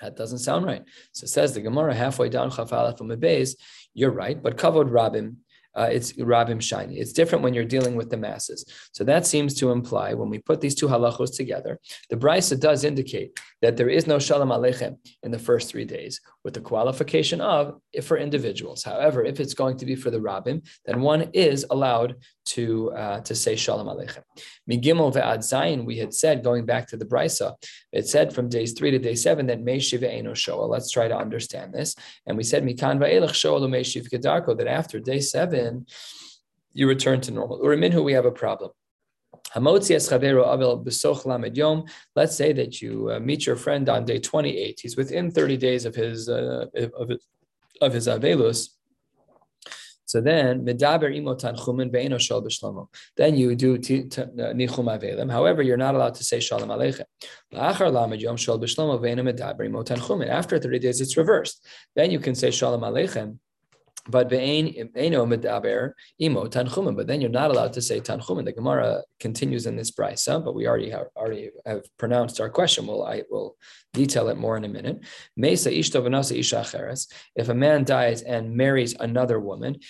That 0.00 0.16
doesn't 0.16 0.38
sound 0.38 0.66
right. 0.66 0.84
So 1.12 1.24
it 1.24 1.28
says 1.28 1.54
the 1.54 1.60
Gemara 1.60 1.94
halfway 1.94 2.28
down 2.28 2.50
Chafala 2.50 2.96
from 2.96 3.10
a 3.10 3.16
base. 3.16 3.56
You're 3.94 4.10
right, 4.10 4.42
but 4.42 4.56
kavod 4.56 4.90
rabim 4.90 5.36
uh, 5.76 5.88
it's 5.92 6.14
Rabim 6.14 6.60
Shiny. 6.60 6.98
It's 6.98 7.12
different 7.12 7.44
when 7.44 7.52
you're 7.52 7.64
dealing 7.64 7.96
with 7.96 8.08
the 8.08 8.16
masses. 8.16 8.64
So 8.92 9.04
that 9.04 9.26
seems 9.26 9.52
to 9.54 9.70
imply 9.70 10.14
when 10.14 10.30
we 10.30 10.38
put 10.38 10.60
these 10.60 10.74
two 10.74 10.88
halachos 10.88 11.36
together, 11.36 11.78
the 12.08 12.16
Brisa 12.16 12.58
does 12.58 12.82
indicate 12.82 13.38
that 13.60 13.76
there 13.76 13.90
is 13.90 14.06
no 14.06 14.18
Shalom 14.18 14.48
Aleichem 14.48 14.96
in 15.22 15.30
the 15.30 15.38
first 15.38 15.70
three 15.70 15.84
days, 15.84 16.20
with 16.44 16.54
the 16.54 16.60
qualification 16.60 17.40
of 17.40 17.78
if 17.92 18.06
for 18.06 18.16
individuals. 18.16 18.82
However, 18.82 19.22
if 19.22 19.38
it's 19.38 19.54
going 19.54 19.76
to 19.78 19.86
be 19.86 19.94
for 19.94 20.10
the 20.10 20.18
Rabim, 20.18 20.66
then 20.86 21.00
one 21.00 21.28
is 21.34 21.66
allowed 21.70 22.16
to 22.46 22.92
uh, 22.92 23.20
to 23.20 23.34
say 23.34 23.56
Shalom 23.56 23.86
Aleichem. 23.86 24.22
Migimel 24.70 25.12
ve'ad 25.12 25.38
Zayin, 25.38 25.84
we 25.84 25.98
had 25.98 26.14
said 26.14 26.42
going 26.42 26.64
back 26.64 26.86
to 26.88 26.96
the 26.96 27.04
Brisa, 27.04 27.54
it 27.92 28.08
said 28.08 28.32
from 28.32 28.48
days 28.48 28.72
three 28.72 28.90
to 28.90 28.98
day 28.98 29.14
seven 29.14 29.46
that 29.46 29.64
Meishiv 29.64 30.00
Eino 30.00 30.32
Shoel. 30.32 30.68
Let's 30.68 30.90
try 30.90 31.08
to 31.08 31.16
understand 31.16 31.74
this. 31.74 31.94
And 32.26 32.36
we 32.36 32.42
said 32.42 32.64
Mikan 32.64 32.98
va'elech 32.98 33.30
Shoel 33.30 33.60
Meishiv 33.68 34.08
Kedarko 34.10 34.56
that 34.58 34.66
after 34.66 34.98
day 35.00 35.20
seven 35.20 35.86
you 36.72 36.86
return 36.88 37.20
to 37.22 37.30
normal. 37.30 37.60
Uriminhu, 37.60 38.04
we 38.04 38.12
have 38.12 38.26
a 38.26 38.30
problem. 38.30 38.70
Let's 39.54 39.86
say 39.86 39.98
that 42.52 42.82
you 42.82 43.10
uh, 43.10 43.20
meet 43.20 43.46
your 43.46 43.56
friend 43.56 43.88
on 43.88 44.04
day 44.04 44.18
28. 44.18 44.80
He's 44.82 44.96
within 44.96 45.30
30 45.30 45.56
days 45.56 45.84
of 45.86 45.94
his 45.94 46.28
uh, 46.28 46.66
of 46.74 47.12
of 47.80 47.92
his 47.92 48.08
avelus. 48.08 48.70
So 50.06 50.20
then, 50.20 50.64
medaber 50.64 51.14
imo 51.14 51.34
tanchumen 51.34 51.90
ve'eno 51.92 52.18
shal 52.18 52.42
b'shlomo. 52.42 52.88
Then 53.16 53.36
you 53.36 53.54
do 53.56 53.74
uh, 53.74 53.78
nichum 53.78 54.86
avelim. 54.86 55.30
However, 55.30 55.62
you're 55.62 55.76
not 55.76 55.94
allowed 55.96 56.14
to 56.14 56.24
say 56.24 56.38
shalom 56.40 56.68
aleichem. 56.68 57.04
La'achar 57.52 57.92
lamed 57.92 58.20
yom 58.20 58.36
shal 58.36 58.58
b'shlomo 58.58 59.00
ve'eno 59.00 59.22
medaber 59.28 59.66
imo 59.66 59.82
tanchumen. 59.82 60.28
After 60.28 60.58
30 60.58 60.78
days, 60.78 61.00
it's 61.00 61.16
reversed. 61.16 61.66
Then 61.96 62.10
you 62.12 62.20
can 62.20 62.34
say 62.36 62.50
shalom 62.50 62.82
aleichem 62.82 63.38
but 64.08 64.28
but 66.96 67.06
then 67.06 67.20
you're 67.20 67.30
not 67.30 67.50
allowed 67.50 67.72
to 67.74 67.82
say 67.82 68.00
tanchumen. 68.00 68.44
The 68.44 68.52
Gemara 68.52 69.02
continues 69.20 69.66
in 69.66 69.76
this 69.76 69.90
brisa, 69.90 70.44
but 70.44 70.54
we 70.54 70.66
already 70.66 70.90
have 70.90 71.06
already 71.16 71.50
have 71.64 71.82
pronounced 71.98 72.40
our 72.40 72.50
question. 72.50 72.86
Well, 72.86 73.04
I 73.04 73.22
will 73.30 73.56
detail 73.92 74.28
it 74.28 74.36
more 74.36 74.56
in 74.56 74.64
a 74.64 74.68
minute. 74.68 75.00
Mesa 75.36 75.70
If 77.34 77.48
a 77.48 77.54
man 77.54 77.84
dies 77.84 78.22
and 78.22 78.56
marries 78.56 78.94
another 79.00 79.40
woman, 79.40 79.80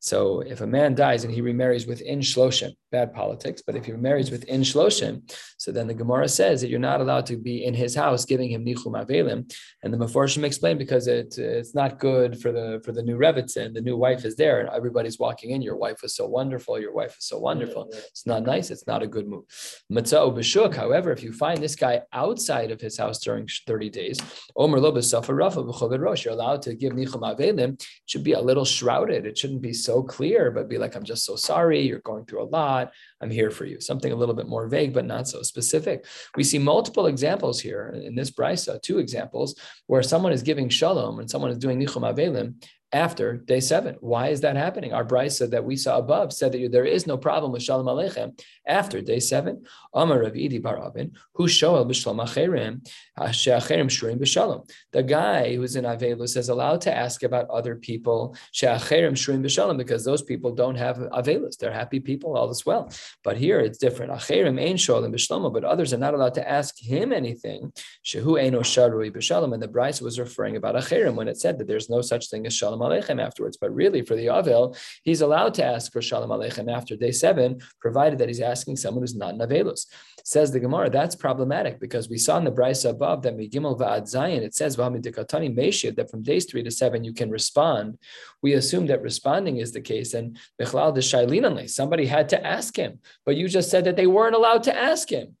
so 0.00 0.40
if 0.40 0.60
a 0.60 0.66
man 0.66 0.94
dies 0.94 1.24
and 1.24 1.34
he 1.34 1.40
remarries 1.40 1.86
within 1.86 2.20
Shloshim, 2.20 2.72
bad 2.92 3.12
politics, 3.12 3.62
but 3.66 3.74
if 3.74 3.84
he 3.84 3.92
remarries 3.92 4.30
within 4.30 4.60
Shloshim, 4.60 5.22
so 5.58 5.72
then 5.72 5.88
the 5.88 5.94
Gemara 5.94 6.28
says 6.28 6.60
that 6.60 6.68
you're 6.68 6.78
not 6.78 7.00
allowed 7.00 7.26
to 7.26 7.36
be 7.36 7.64
in 7.64 7.74
his 7.74 7.94
house 7.94 8.24
giving 8.24 8.50
him 8.50 8.64
Nichum 8.64 8.94
Avelim. 8.94 9.52
And 9.82 9.92
the 9.92 9.98
Meforshim 9.98 10.44
explained 10.44 10.78
because 10.78 11.08
it, 11.08 11.36
it's 11.38 11.74
not 11.74 11.98
good 11.98 12.40
for 12.40 12.52
the 12.52 12.80
for 12.84 12.92
the 12.92 13.02
new 13.02 13.18
Revitzin. 13.18 13.74
The 13.74 13.80
new 13.80 13.96
wife 13.96 14.24
is 14.24 14.36
there 14.36 14.60
and 14.60 14.68
everybody's 14.70 15.18
walking 15.18 15.50
in. 15.50 15.62
Your 15.62 15.76
wife 15.76 16.02
was 16.02 16.14
so 16.14 16.26
wonderful. 16.26 16.80
Your 16.80 16.94
wife 16.94 17.16
is 17.18 17.24
so 17.24 17.38
wonderful. 17.38 17.88
It's 17.92 18.26
not 18.26 18.44
nice. 18.44 18.70
It's 18.70 18.86
not 18.86 19.02
a 19.02 19.06
good 19.06 19.26
move. 19.26 19.44
Matzah 19.92 20.32
B'shuk, 20.36 20.74
however, 20.74 21.10
if 21.10 21.22
you 21.22 21.32
find 21.32 21.60
this 21.60 21.74
guy 21.74 22.02
outside 22.12 22.70
of 22.70 22.80
his 22.80 22.96
house 22.96 23.18
during 23.18 23.48
30 23.66 23.90
days, 23.90 24.18
Omer 24.56 24.78
Lo 24.78 24.92
you're 24.92 26.32
allowed 26.32 26.62
to 26.62 26.74
give 26.74 26.92
Nichum 26.92 27.22
Avelim. 27.22 27.74
It 27.74 27.84
should 28.06 28.24
be 28.24 28.32
a 28.32 28.40
little 28.40 28.64
shrouded. 28.64 29.26
It 29.26 29.36
shouldn't 29.36 29.62
be 29.62 29.72
so 29.88 30.02
clear, 30.02 30.50
but 30.50 30.68
be 30.68 30.76
like, 30.76 30.94
I'm 30.94 31.08
just 31.12 31.24
so 31.24 31.34
sorry. 31.34 31.80
You're 31.80 32.10
going 32.10 32.24
through 32.26 32.42
a 32.42 32.52
lot. 32.60 32.92
I'm 33.22 33.30
here 33.30 33.50
for 33.50 33.64
you. 33.64 33.80
Something 33.80 34.12
a 34.12 34.20
little 34.20 34.34
bit 34.34 34.46
more 34.54 34.68
vague, 34.68 34.92
but 34.92 35.06
not 35.14 35.26
so 35.26 35.40
specific. 35.52 36.04
We 36.36 36.44
see 36.44 36.58
multiple 36.58 37.06
examples 37.06 37.58
here 37.58 37.84
in 38.08 38.14
this 38.14 38.30
brisa, 38.30 38.82
two 38.82 38.98
examples 38.98 39.50
where 39.86 40.02
someone 40.02 40.34
is 40.36 40.42
giving 40.42 40.68
shalom 40.68 41.20
and 41.20 41.30
someone 41.30 41.50
is 41.50 41.64
doing 41.64 41.80
nichum 41.80 42.04
avelim, 42.10 42.46
after 42.92 43.36
day 43.36 43.60
seven. 43.60 43.96
Why 44.00 44.28
is 44.28 44.40
that 44.40 44.56
happening? 44.56 44.94
Our 44.94 45.04
brisa 45.04 45.50
that 45.50 45.64
we 45.64 45.76
saw 45.76 45.98
above 45.98 46.32
said 46.32 46.52
that 46.52 46.72
there 46.72 46.86
is 46.86 47.06
no 47.06 47.18
problem 47.18 47.52
with 47.52 47.62
shalom 47.62 47.86
aleichem 47.86 48.40
after 48.66 49.02
day 49.02 49.20
seven. 49.20 49.64
Amar 49.92 50.22
Rav 50.22 50.32
Idi 50.32 50.62
Barabin, 50.62 51.12
who 51.34 51.48
shoel 51.48 51.84
b'shalom 51.86 52.24
acherim, 52.26 52.86
she'acherim 53.32 53.88
shurim 53.88 54.18
b'shalom. 54.18 54.70
The 54.92 55.02
guy 55.02 55.56
who's 55.56 55.76
in 55.76 55.84
avelus 55.84 56.36
is 56.36 56.48
allowed 56.48 56.80
to 56.82 56.96
ask 56.96 57.22
about 57.22 57.50
other 57.50 57.76
people, 57.76 58.34
she'acherim 58.52 59.12
shurim 59.12 59.42
b'shalom, 59.42 59.76
because 59.76 60.04
those 60.04 60.22
people 60.22 60.54
don't 60.54 60.76
have 60.76 60.96
avelus. 60.96 61.58
They're 61.58 61.72
happy 61.72 62.00
people, 62.00 62.36
all 62.38 62.50
is 62.50 62.64
well. 62.64 62.90
But 63.22 63.36
here 63.36 63.60
it's 63.60 63.78
different. 63.78 64.12
Acherim 64.12 64.58
ain 64.58 64.76
sholim 64.76 65.12
b'shalom, 65.14 65.52
but 65.52 65.64
others 65.64 65.92
are 65.92 65.98
not 65.98 66.14
allowed 66.14 66.34
to 66.34 66.48
ask 66.48 66.78
him 66.78 67.12
anything. 67.12 67.70
Shehu 68.02 68.40
eino 68.42 68.60
sharui 68.60 69.14
b'shalom, 69.14 69.52
and 69.52 69.62
the 69.62 69.68
brisa 69.68 70.00
was 70.00 70.18
referring 70.18 70.56
about 70.56 70.74
acherim 70.74 71.16
when 71.16 71.28
it 71.28 71.36
said 71.36 71.58
that 71.58 71.66
there's 71.66 71.90
no 71.90 72.00
such 72.00 72.30
thing 72.30 72.46
as 72.46 72.54
shalom 72.54 72.77
Shalom 72.78 72.90
Aleichem 72.90 73.20
afterwards. 73.20 73.56
But 73.56 73.74
really, 73.74 74.02
for 74.02 74.16
the 74.16 74.26
Avel, 74.26 74.76
he's 75.02 75.20
allowed 75.20 75.54
to 75.54 75.64
ask 75.64 75.92
for 75.92 76.00
Shalom 76.02 76.30
Aleichem 76.30 76.70
after 76.72 76.96
day 76.96 77.12
seven, 77.12 77.60
provided 77.80 78.18
that 78.18 78.28
he's 78.28 78.40
asking 78.40 78.76
someone 78.76 79.02
who's 79.02 79.16
not 79.16 79.34
an. 79.34 79.86
Says 80.24 80.52
the 80.52 80.60
Gemara, 80.60 80.90
that's 80.90 81.14
problematic 81.14 81.80
because 81.80 82.10
we 82.10 82.18
saw 82.18 82.36
in 82.36 82.44
the 82.44 82.52
Brisa 82.52 82.90
above 82.90 83.22
that 83.22 83.36
Megimel 83.36 83.78
Va'ad 83.78 84.02
Zayin, 84.02 84.42
it 84.42 84.54
says 84.54 84.76
that 84.76 86.10
from 86.10 86.22
days 86.22 86.44
three 86.44 86.62
to 86.62 86.70
seven 86.70 87.02
you 87.02 87.14
can 87.14 87.30
respond. 87.30 87.98
We 88.42 88.52
assume 88.52 88.86
that 88.86 89.02
responding 89.02 89.56
is 89.56 89.72
the 89.72 89.80
case, 89.80 90.12
and 90.14 90.38
Bechlal 90.60 90.94
de 90.94 91.00
Shailinanli, 91.00 91.70
somebody 91.70 92.06
had 92.06 92.28
to 92.30 92.46
ask 92.46 92.76
him, 92.76 93.00
but 93.24 93.36
you 93.36 93.48
just 93.48 93.70
said 93.70 93.84
that 93.84 93.96
they 93.96 94.06
weren't 94.06 94.34
allowed 94.34 94.64
to 94.64 94.76
ask 94.76 95.08
him. 95.08 95.37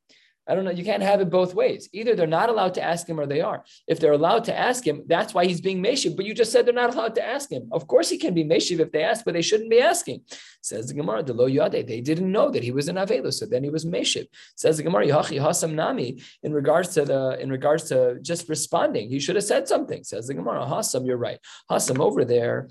I 0.48 0.54
don't 0.54 0.64
know. 0.64 0.70
You 0.70 0.84
can't 0.84 1.02
have 1.02 1.20
it 1.20 1.30
both 1.30 1.54
ways. 1.54 1.88
Either 1.92 2.14
they're 2.14 2.26
not 2.26 2.48
allowed 2.48 2.74
to 2.74 2.82
ask 2.82 3.08
him 3.08 3.20
or 3.20 3.26
they 3.26 3.40
are. 3.40 3.64
If 3.86 4.00
they're 4.00 4.12
allowed 4.12 4.44
to 4.44 4.58
ask 4.58 4.86
him, 4.86 5.04
that's 5.06 5.34
why 5.34 5.44
he's 5.44 5.60
being 5.60 5.82
Meshiv. 5.82 6.16
But 6.16 6.24
you 6.24 6.34
just 6.34 6.52
said 6.52 6.66
they're 6.66 6.74
not 6.74 6.94
allowed 6.94 7.14
to 7.16 7.26
ask 7.26 7.52
him. 7.52 7.68
Of 7.70 7.86
course, 7.86 8.08
he 8.08 8.18
can 8.18 8.34
be 8.34 8.44
Meshiv 8.44 8.80
if 8.80 8.90
they 8.90 9.04
ask, 9.04 9.24
but 9.24 9.34
they 9.34 9.42
shouldn't 9.42 9.70
be 9.70 9.80
asking. 9.80 10.22
Says 10.62 10.88
the 10.88 10.94
Gemara, 10.94 11.22
the 11.22 11.34
lo 11.34 11.48
yade. 11.48 11.86
They 11.86 12.00
didn't 12.00 12.32
know 12.32 12.50
that 12.50 12.62
he 12.62 12.72
was 12.72 12.88
an 12.88 12.96
Avelu, 12.96 13.32
so 13.32 13.46
then 13.46 13.62
he 13.62 13.70
was 13.70 13.84
Meshiv. 13.84 14.26
Says 14.56 14.78
the 14.78 14.82
Gemara, 14.82 15.06
Yachi 15.06 15.38
Hasam 15.40 15.74
Nami, 15.74 16.22
in 16.42 16.52
regards 16.52 16.88
to 16.94 17.04
the 17.04 17.38
in 17.40 17.50
regards 17.50 17.84
to 17.90 18.18
just 18.22 18.48
responding, 18.48 19.08
he 19.08 19.20
should 19.20 19.36
have 19.36 19.44
said 19.44 19.68
something. 19.68 20.02
Says 20.02 20.26
the 20.26 20.34
Gemara, 20.34 20.66
Hasam, 20.66 21.06
you're 21.06 21.24
right. 21.28 21.38
Hasam 21.70 21.98
over 22.00 22.24
there, 22.24 22.68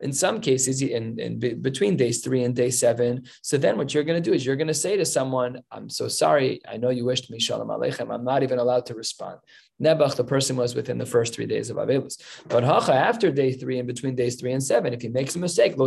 In 0.00 0.12
some 0.12 0.40
cases, 0.40 0.82
in, 0.82 1.18
in 1.18 1.38
between 1.68 1.96
days 1.96 2.18
three 2.24 2.42
and 2.44 2.54
day 2.54 2.70
seven. 2.70 3.24
So 3.42 3.56
then 3.56 3.76
what 3.76 3.92
you're 3.92 4.04
going 4.08 4.22
to 4.22 4.28
do 4.30 4.34
is 4.34 4.44
you're 4.44 4.62
going 4.62 4.74
to 4.76 4.82
say 4.86 4.96
to 4.96 5.06
someone, 5.06 5.43
someone, 5.44 5.62
I'm 5.70 5.88
so 5.90 6.08
sorry. 6.08 6.60
I 6.68 6.76
know 6.76 6.90
you 6.90 7.04
wished 7.04 7.30
me 7.30 7.38
shalom 7.38 7.68
aleichem. 7.68 8.12
I'm 8.12 8.24
not 8.24 8.42
even 8.42 8.58
allowed 8.58 8.86
to 8.86 8.94
respond. 8.94 9.38
Nebuch, 9.82 10.14
the 10.16 10.24
person 10.24 10.56
was 10.56 10.74
within 10.74 10.98
the 10.98 11.06
first 11.06 11.34
three 11.34 11.46
days 11.46 11.68
of 11.68 11.76
Avelus. 11.76 12.16
But 12.48 12.62
Hacha, 12.62 12.94
after 12.94 13.32
day 13.32 13.52
three 13.52 13.78
and 13.78 13.88
between 13.88 14.14
days 14.14 14.36
three 14.36 14.52
and 14.52 14.62
seven, 14.62 14.94
if 14.94 15.02
he 15.02 15.08
makes 15.08 15.34
a 15.34 15.40
mistake, 15.40 15.72
you 15.72 15.78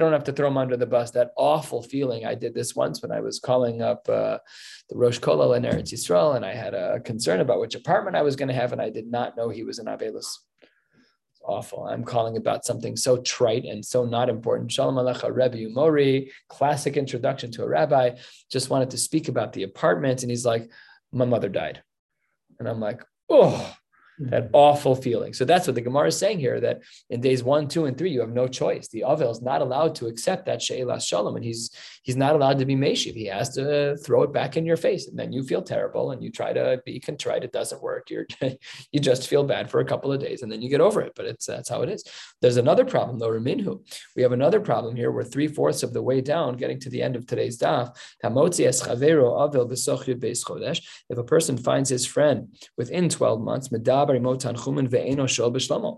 don't 0.00 0.12
have 0.12 0.24
to 0.24 0.32
throw 0.32 0.48
him 0.48 0.58
under 0.58 0.76
the 0.76 0.86
bus. 0.86 1.12
That 1.12 1.30
awful 1.36 1.82
feeling. 1.82 2.26
I 2.26 2.34
did 2.34 2.52
this 2.52 2.74
once 2.74 3.00
when 3.00 3.12
I 3.12 3.20
was 3.20 3.38
calling 3.38 3.80
up 3.80 4.08
uh, 4.08 4.38
the 4.90 4.96
Rosh 4.96 5.20
Kollel 5.20 5.56
in 5.56 5.62
Eretz 5.62 5.92
Yisrael, 5.92 6.34
and 6.34 6.44
I 6.44 6.54
had 6.54 6.74
a 6.74 6.98
concern 7.00 7.40
about 7.40 7.60
which 7.60 7.76
apartment 7.76 8.16
I 8.16 8.22
was 8.22 8.34
going 8.34 8.48
to 8.48 8.54
have, 8.54 8.72
and 8.72 8.82
I 8.82 8.90
did 8.90 9.06
not 9.06 9.36
know 9.36 9.48
he 9.48 9.62
was 9.62 9.78
in 9.78 9.86
Avelus 9.86 10.38
awful. 11.44 11.86
I'm 11.86 12.04
calling 12.04 12.36
about 12.36 12.64
something 12.64 12.96
so 12.96 13.18
trite 13.18 13.64
and 13.64 13.84
so 13.84 14.04
not 14.04 14.28
important. 14.28 14.72
Shalom 14.72 14.96
Alecha 14.96 15.34
Rebbe 15.34 15.72
Mori, 15.72 16.32
classic 16.48 16.96
introduction 16.96 17.50
to 17.52 17.64
a 17.64 17.68
rabbi. 17.68 18.16
Just 18.50 18.70
wanted 18.70 18.90
to 18.90 18.98
speak 18.98 19.28
about 19.28 19.52
the 19.52 19.62
apartment. 19.62 20.22
And 20.22 20.30
he's 20.30 20.46
like, 20.46 20.70
My 21.12 21.24
mother 21.24 21.48
died. 21.48 21.82
And 22.58 22.68
I'm 22.68 22.80
like, 22.80 23.02
Oh, 23.28 23.74
that 24.18 24.44
mm-hmm. 24.44 24.54
awful 24.54 24.94
feeling. 24.94 25.32
So 25.32 25.44
that's 25.44 25.66
what 25.66 25.74
the 25.74 25.80
Gemara 25.80 26.08
is 26.08 26.18
saying 26.18 26.38
here 26.38 26.60
that 26.60 26.82
in 27.10 27.20
days 27.20 27.42
one, 27.42 27.68
two, 27.68 27.86
and 27.86 27.96
three, 27.96 28.10
you 28.10 28.20
have 28.20 28.32
no 28.32 28.46
choice. 28.46 28.88
The 28.88 29.04
Avel 29.06 29.30
is 29.30 29.42
not 29.42 29.62
allowed 29.62 29.94
to 29.96 30.06
accept 30.06 30.46
that 30.46 30.62
She'ilas 30.62 31.06
Shalom, 31.06 31.36
and 31.36 31.44
he's 31.44 31.70
he's 32.02 32.16
not 32.16 32.34
allowed 32.34 32.58
to 32.58 32.66
be 32.66 32.76
Meshiv. 32.76 33.14
He 33.14 33.26
has 33.26 33.54
to 33.54 33.96
throw 33.96 34.22
it 34.22 34.32
back 34.32 34.56
in 34.56 34.66
your 34.66 34.76
face, 34.76 35.08
and 35.08 35.18
then 35.18 35.32
you 35.32 35.42
feel 35.42 35.62
terrible 35.62 36.10
and 36.10 36.22
you 36.22 36.30
try 36.30 36.52
to 36.52 36.82
be 36.84 37.00
contrite. 37.00 37.44
It 37.44 37.52
doesn't 37.52 37.82
work. 37.82 38.10
You're 38.10 38.26
you 38.92 39.00
just 39.00 39.28
feel 39.28 39.44
bad 39.44 39.70
for 39.70 39.80
a 39.80 39.84
couple 39.84 40.12
of 40.12 40.20
days, 40.20 40.42
and 40.42 40.52
then 40.52 40.62
you 40.62 40.68
get 40.68 40.80
over 40.80 41.00
it. 41.00 41.12
But 41.16 41.26
it's 41.26 41.46
that's 41.46 41.68
how 41.68 41.82
it 41.82 41.88
is. 41.88 42.04
There's 42.40 42.58
another 42.58 42.84
problem 42.84 43.18
though, 43.18 43.30
Raminhu. 43.30 43.80
We 44.16 44.22
have 44.22 44.32
another 44.32 44.60
problem 44.60 44.96
here. 44.96 45.10
We're 45.10 45.24
three 45.24 45.48
fourths 45.48 45.82
of 45.82 45.92
the 45.92 46.02
way 46.02 46.20
down, 46.20 46.56
getting 46.56 46.80
to 46.80 46.90
the 46.90 47.02
end 47.02 47.16
of 47.16 47.26
today's 47.26 47.58
daf. 47.58 47.96
If 51.08 51.18
a 51.18 51.24
person 51.24 51.56
finds 51.58 51.88
his 51.90 52.06
friend 52.06 52.48
within 52.76 53.08
12 53.08 53.40
months, 53.40 53.70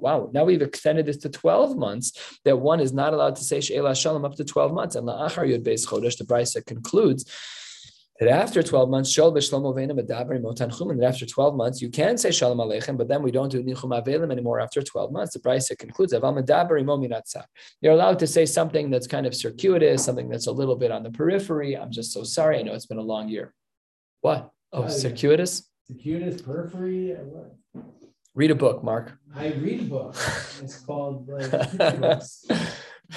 Wow, 0.01 0.31
now 0.33 0.45
we've 0.45 0.63
extended 0.63 1.07
this 1.07 1.17
to 1.19 1.29
12 1.29 1.77
months, 1.77 2.39
that 2.45 2.57
one 2.57 2.81
is 2.81 2.93
not 2.93 3.15
allowed 3.15 3.37
to 3.37 3.45
say 3.45 3.61
She'ela 3.61 3.95
Shalom 3.95 4.25
up 4.25 4.35
to 4.37 4.45
12 4.45 4.73
months. 4.73 4.97
And 4.97 5.07
La'achar 5.07 5.49
Yud 5.49 5.65
Beis 5.65 5.87
Chodesh, 5.87 6.19
the 6.19 6.25
Brisa 6.25 6.65
concludes 6.65 7.25
that 8.21 8.29
after 8.29 8.63
12 8.63 8.89
months, 8.91 9.13
Shol 9.13 9.35
B'Shlomo 9.35 9.75
Ve'ena 9.75 9.99
Medaber 9.99 10.41
Motan 10.41 10.71
Chumen, 10.71 10.99
that 11.01 11.07
after 11.07 11.27
12 11.27 11.57
months, 11.57 11.83
you 11.83 11.91
can 11.91 12.17
say 12.17 12.31
Shalom 12.31 12.59
Aleichem, 12.59 12.97
but 12.97 13.09
then 13.09 13.23
we 13.23 13.33
don't 13.33 13.51
do 13.51 13.63
Nichum 13.63 13.91
Avelim 13.91 14.31
anymore 14.31 14.61
after 14.61 14.83
12 14.83 15.11
months. 15.11 15.35
The 15.35 15.41
Brisa 15.41 15.77
concludes, 15.77 16.13
Aval 16.13 16.41
Medaber 16.41 16.81
Imominatzah. 16.81 17.45
You're 17.81 17.93
allowed 17.93 18.21
to 18.21 18.27
say 18.27 18.47
something 18.47 18.91
that's 18.91 19.09
kind 19.09 19.27
of 19.27 19.35
circuitous, 19.35 20.05
something 20.05 20.29
that's 20.29 20.47
a 20.47 20.53
little 20.53 20.77
bit 20.77 20.93
on 20.93 21.03
the 21.03 21.11
periphery. 21.11 21.77
I'm 21.77 21.91
just 21.91 22.13
so 22.13 22.23
sorry. 22.23 22.61
I 22.61 22.63
know 22.63 22.75
it's 22.75 22.87
been 22.87 22.99
a 22.99 23.03
long 23.03 23.29
year. 23.29 23.53
What? 24.21 24.51
Oh, 24.73 24.85
oh 24.85 24.89
circuitous? 24.89 25.69
Circuitous, 25.89 26.41
periphery, 26.41 27.15
what? 27.15 27.57
Read 28.35 28.51
a 28.51 28.55
book, 28.57 28.83
Mark. 28.83 29.17
I 29.37 29.53
read 29.53 29.83
a 29.83 29.85
book. 29.85 30.17
It's 30.61 30.81
called 30.81 31.29
like 31.29 31.51
books. 32.01 32.45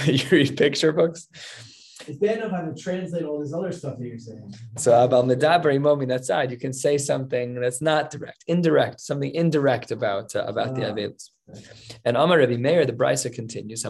you 0.06 0.24
read 0.32 0.56
picture 0.56 0.92
books? 0.92 1.28
It's 2.08 2.20
bad 2.20 2.38
enough 2.38 2.54
I 2.54 2.58
have 2.58 2.76
to 2.76 2.82
translate 2.82 3.26
all 3.26 3.40
this 3.40 3.52
other 3.52 3.72
stuff 3.72 3.98
that 3.98 4.06
you're 4.06 4.20
saying. 4.20 4.54
So 4.78 5.04
about 5.04 5.26
medabri 5.26 5.82
momin 5.82 6.12
outside, 6.12 6.52
you 6.52 6.58
can 6.58 6.72
say 6.72 7.00
something 7.00 7.56
that's 7.56 7.82
not 7.82 8.12
direct, 8.12 8.44
indirect, 8.46 9.02
something 9.02 9.34
indirect 9.34 9.90
about 9.90 10.36
uh, 10.36 10.44
about 10.44 10.70
uh, 10.70 10.74
the 10.74 10.82
avelus. 10.82 11.32
And 12.04 12.18
Amar 12.18 12.40
Rabbi 12.40 12.58
Meir, 12.58 12.86
the 12.86 12.94
Brisa 12.94 13.34
continues. 13.34 13.86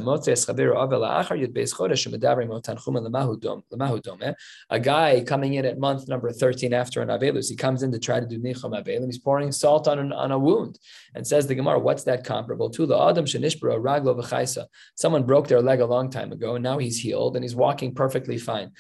A 4.70 4.80
guy 4.80 5.24
coming 5.26 5.54
in 5.56 5.66
at 5.66 5.80
month 5.80 6.08
number 6.08 6.32
13 6.32 6.74
after 6.74 7.02
an 7.02 7.10
Avelus, 7.10 7.50
he 7.50 7.56
comes 7.56 7.84
in 7.84 7.92
to 7.92 8.00
try 8.00 8.20
to 8.20 8.26
do 8.26 8.40
Nicham 8.40 8.74
Avelim. 8.74 9.06
He's 9.06 9.18
pouring 9.18 9.52
salt 9.52 9.88
on, 9.88 10.00
an, 10.00 10.14
on 10.14 10.32
a 10.32 10.40
wound 10.40 10.78
and 11.16 11.26
says 11.26 11.48
the 11.48 11.56
Gemara, 11.56 11.80
what's 11.80 12.04
that 12.04 12.24
comparable 12.24 12.70
to? 12.72 12.86
The 12.86 12.98
Adam 12.98 13.26
Shanishbra 13.26 13.80
Raglo 13.80 14.20
V'chaisa. 14.20 14.66
Someone 14.96 15.24
broke 15.24 15.48
their 15.48 15.62
leg 15.62 15.80
a 15.80 15.86
long 15.86 16.10
time 16.10 16.32
ago 16.32 16.56
and 16.56 16.64
now 16.64 16.78
he's 16.78 17.00
healed 17.00 17.36
and 17.36 17.44
he's 17.44 17.56
walking 17.56 17.94
perfectly 17.94 18.38
fine. 18.38 18.72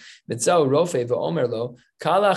Can 1.99 2.33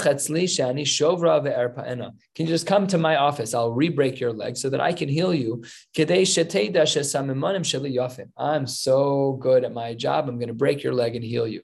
you 2.39 2.47
just 2.47 2.67
come 2.67 2.87
to 2.87 2.99
my 2.99 3.17
office? 3.17 3.53
I'll 3.55 3.73
re-break 3.73 4.19
your 4.19 4.33
leg 4.33 4.57
so 4.57 4.71
that 4.71 4.81
I 4.81 4.93
can 4.93 5.09
heal 5.09 5.35
you. 5.35 5.63
I'm 8.39 8.67
so 8.67 9.33
good 9.33 9.65
at 9.65 9.73
my 9.73 9.95
job. 9.95 10.29
I'm 10.29 10.39
going 10.39 10.49
to 10.49 10.55
break 10.55 10.83
your 10.83 10.95
leg 10.95 11.15
and 11.15 11.25
heal 11.25 11.47
you. 11.47 11.61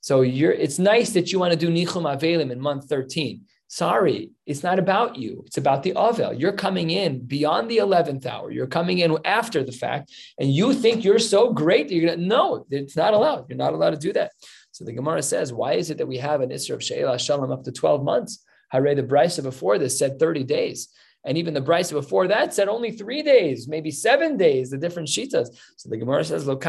So 0.00 0.20
you're 0.20 0.52
it's 0.52 0.78
nice 0.78 1.10
that 1.10 1.32
you 1.32 1.38
want 1.38 1.52
to 1.52 1.58
do 1.58 1.68
Nichum 1.70 2.04
Avelim 2.04 2.50
in 2.50 2.60
month 2.60 2.88
13. 2.88 3.42
Sorry, 3.70 4.30
it's 4.46 4.62
not 4.62 4.78
about 4.78 5.16
you. 5.16 5.42
It's 5.46 5.58
about 5.58 5.82
the 5.82 5.92
Avel. 5.92 6.40
You're 6.40 6.52
coming 6.52 6.88
in 6.88 7.26
beyond 7.26 7.70
the 7.70 7.76
11th 7.78 8.24
hour. 8.24 8.50
You're 8.50 8.66
coming 8.66 9.00
in 9.00 9.18
after 9.26 9.62
the 9.62 9.72
fact, 9.72 10.10
and 10.38 10.50
you 10.50 10.72
think 10.72 11.04
you're 11.04 11.18
so 11.18 11.52
great 11.52 11.88
that 11.88 11.94
you're 11.94 12.06
going 12.06 12.18
to, 12.18 12.24
no, 12.24 12.64
it's 12.70 12.96
not 12.96 13.12
allowed. 13.12 13.50
You're 13.50 13.58
not 13.58 13.74
allowed 13.74 13.90
to 13.90 13.98
do 13.98 14.14
that. 14.14 14.32
So 14.78 14.84
the 14.84 14.92
Gemara 14.92 15.24
says, 15.24 15.52
why 15.52 15.72
is 15.72 15.90
it 15.90 15.98
that 15.98 16.06
we 16.06 16.18
have 16.18 16.40
an 16.40 16.50
Isra 16.50 16.74
of 16.74 16.84
She'ela 16.84 17.18
Shalom 17.18 17.50
up 17.50 17.64
to 17.64 17.72
12 17.72 18.04
months? 18.04 18.44
Hare, 18.70 18.94
the 18.94 19.02
Brisa 19.02 19.42
before 19.42 19.76
this 19.76 19.98
said 19.98 20.20
30 20.20 20.44
days. 20.44 20.86
And 21.24 21.36
even 21.36 21.52
the 21.52 21.60
Brisa 21.60 21.94
before 21.94 22.28
that 22.28 22.54
said 22.54 22.68
only 22.68 22.92
three 22.92 23.22
days, 23.22 23.66
maybe 23.66 23.90
seven 23.90 24.36
days, 24.36 24.70
the 24.70 24.78
different 24.78 25.08
shitas. 25.08 25.48
So 25.78 25.88
the 25.88 25.96
Gemara 25.96 26.24
says. 26.24 26.46
This 26.46 26.52
is 26.52 26.60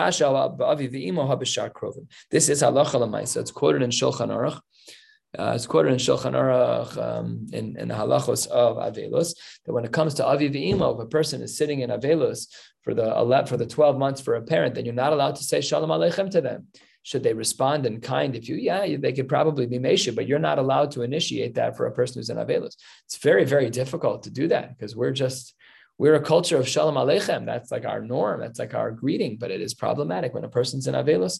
halacha 2.64 2.96
lemaisa. 2.96 3.38
It's 3.38 3.52
quoted 3.52 3.84
in 3.84 3.92
Shulchan 3.92 4.30
Aruch. 4.30 4.60
Uh, 5.38 5.52
it's 5.54 5.68
quoted 5.68 5.92
in 5.92 6.00
Shulchan 6.00 6.34
Aruch 6.34 6.98
um, 6.98 7.46
in, 7.54 7.78
in 7.78 7.90
the 7.90 7.94
halachos 7.94 8.48
of 8.48 8.78
Avelus 8.78 9.36
that 9.68 9.74
when 9.74 9.86
it 9.86 9.92
comes 9.92 10.16
to 10.16 10.26
Avi 10.26 10.50
V'imo, 10.50 10.96
if 10.96 11.00
a 11.00 11.06
person 11.06 11.44
is 11.44 11.56
sitting 11.56 11.82
in 11.82 11.92
Avelus 11.92 12.48
for 12.82 12.96
the 12.96 13.46
for 13.48 13.56
the 13.56 13.68
12 13.68 14.00
months 14.00 14.20
for 14.20 14.34
a 14.34 14.42
parent, 14.42 14.74
then 14.74 14.86
you're 14.86 14.96
not 14.96 15.14
allowed 15.14 15.36
to 15.36 15.44
say 15.44 15.62
Shalom 15.62 15.92
Aleichem 15.92 16.32
to 16.32 16.42
them. 16.42 16.70
Should 17.04 17.24
they 17.24 17.34
respond 17.34 17.86
in 17.86 18.02
kind? 18.02 18.36
If 18.36 18.50
you, 18.50 18.56
yeah, 18.56 18.98
they 18.98 19.14
could 19.14 19.30
probably 19.30 19.66
be 19.66 19.80
Mesha, 19.80 20.14
but 20.14 20.28
you're 20.28 20.40
not 20.40 20.60
allowed 20.60 20.92
to 20.92 21.02
initiate 21.02 21.56
that 21.56 21.78
for 21.78 21.88
a 21.88 21.92
person 21.92 22.20
who's 22.20 22.30
in 22.30 22.38
Avelus. 22.38 22.76
It's 23.06 23.18
very, 23.18 23.46
very 23.46 23.70
difficult 23.70 24.24
to 24.24 24.30
do 24.30 24.48
that 24.50 24.78
because 24.78 24.96
we're 24.96 25.12
just, 25.12 25.56
we're 25.98 26.16
a 26.16 26.22
culture 26.22 26.58
of 26.58 26.68
Shalom 26.68 26.96
Aleichem. 26.96 27.46
That's 27.46 27.72
like 27.72 27.86
our 27.86 28.02
norm. 28.02 28.42
That's 28.42 28.60
like 28.60 28.74
our 28.74 28.92
greeting, 28.92 29.38
but 29.38 29.52
it 29.52 29.62
is 29.62 29.74
problematic 29.74 30.34
when 30.34 30.44
a 30.44 30.50
person's 30.50 30.88
in 30.88 30.96
Avelus. 30.96 31.40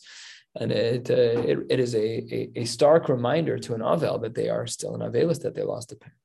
And 0.56 0.72
it, 0.72 1.10
uh, 1.10 1.14
it, 1.14 1.60
it 1.70 1.80
is 1.80 1.94
a, 1.94 2.00
a, 2.00 2.52
a, 2.56 2.66
stark 2.66 3.08
reminder 3.08 3.60
to 3.60 3.76
an 3.76 3.82
Avel 3.82 4.20
that 4.22 4.34
they 4.34 4.50
are 4.50 4.66
still 4.66 4.96
in 4.96 5.02
Avelus, 5.02 5.42
that 5.44 5.54
they 5.54 5.62
lost 5.62 5.92
a 5.92 5.96
parent. 5.96 6.18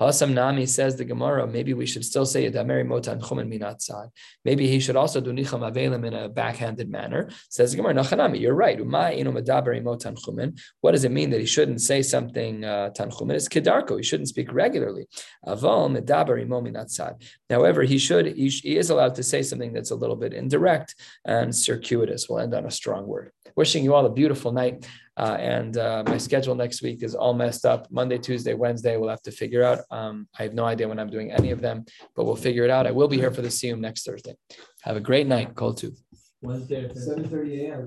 Hasam 0.00 0.32
Nami 0.32 0.66
says 0.66 0.96
the 0.96 1.04
Gemara, 1.04 1.46
maybe 1.46 1.74
we 1.74 1.86
should 1.86 2.04
still 2.04 2.26
say 2.26 2.50
Yadameri 2.50 2.86
Motan 2.86 3.20
Chumen 3.20 3.48
Minatzad. 3.52 4.10
Maybe 4.44 4.66
he 4.66 4.80
should 4.80 4.96
also 4.96 5.20
do 5.20 5.32
Nicham 5.32 5.60
Avelim 5.60 6.06
in 6.06 6.14
a 6.14 6.28
backhanded 6.28 6.90
manner. 6.90 7.30
Says 7.50 7.70
the 7.70 7.76
Gemara, 7.76 7.94
Nachanami, 7.94 8.40
you're 8.40 8.54
right. 8.54 8.78
Uma 8.78 9.10
inomadaberi 9.12 9.82
motan 9.82 10.16
Chumen. 10.16 10.58
What 10.80 10.92
does 10.92 11.04
it 11.04 11.12
mean 11.12 11.30
that 11.30 11.40
he 11.40 11.46
shouldn't 11.46 11.80
say 11.80 12.02
something 12.02 12.64
uh, 12.64 12.90
Tanchumen? 12.96 13.32
It's 13.32 13.48
Kedarko. 13.48 13.96
He 13.96 14.02
shouldn't 14.02 14.28
speak 14.28 14.52
regularly. 14.52 15.06
Aval 15.46 15.96
Medaberi 15.96 16.46
Minatzad. 16.46 17.22
However, 17.48 17.82
he 17.82 17.98
should, 17.98 18.26
he, 18.26 18.48
he 18.48 18.76
is 18.76 18.90
allowed 18.90 19.14
to 19.16 19.22
say 19.22 19.42
something 19.42 19.72
that's 19.72 19.90
a 19.90 19.96
little 19.96 20.16
bit 20.16 20.32
indirect 20.32 20.94
and 21.24 21.54
circuitous. 21.54 22.28
We'll 22.28 22.40
end 22.40 22.54
on 22.54 22.66
a 22.66 22.70
strong 22.70 23.06
word. 23.06 23.32
Wishing 23.56 23.84
you 23.84 23.94
all 23.94 24.06
a 24.06 24.10
beautiful 24.10 24.52
night. 24.52 24.86
Uh, 25.16 25.36
and 25.38 25.76
uh, 25.76 26.02
my 26.06 26.16
schedule 26.16 26.54
next 26.54 26.82
week 26.82 27.02
is 27.02 27.14
all 27.14 27.34
messed 27.34 27.66
up. 27.66 27.86
Monday, 27.90 28.18
Tuesday, 28.18 28.54
Wednesday, 28.54 28.96
we'll 28.96 29.10
have 29.10 29.22
to 29.22 29.30
figure 29.30 29.62
out. 29.62 29.80
Um, 29.90 30.26
I 30.38 30.42
have 30.42 30.54
no 30.54 30.64
idea 30.64 30.88
when 30.88 30.98
I'm 30.98 31.10
doing 31.10 31.30
any 31.30 31.50
of 31.50 31.60
them, 31.60 31.84
but 32.16 32.24
we'll 32.24 32.36
figure 32.36 32.64
it 32.64 32.70
out. 32.70 32.86
I 32.86 32.92
will 32.92 33.08
be 33.08 33.18
here 33.18 33.30
for 33.30 33.42
the 33.42 33.48
Siyum 33.48 33.78
next 33.78 34.04
Thursday. 34.04 34.34
Have 34.82 34.96
a 34.96 35.00
great 35.00 35.26
night. 35.26 35.54
Call 35.54 35.74
too. 35.74 35.94
Wednesday, 36.40 36.92
seven 36.94 37.28
thirty 37.28 37.66
AM. 37.66 37.80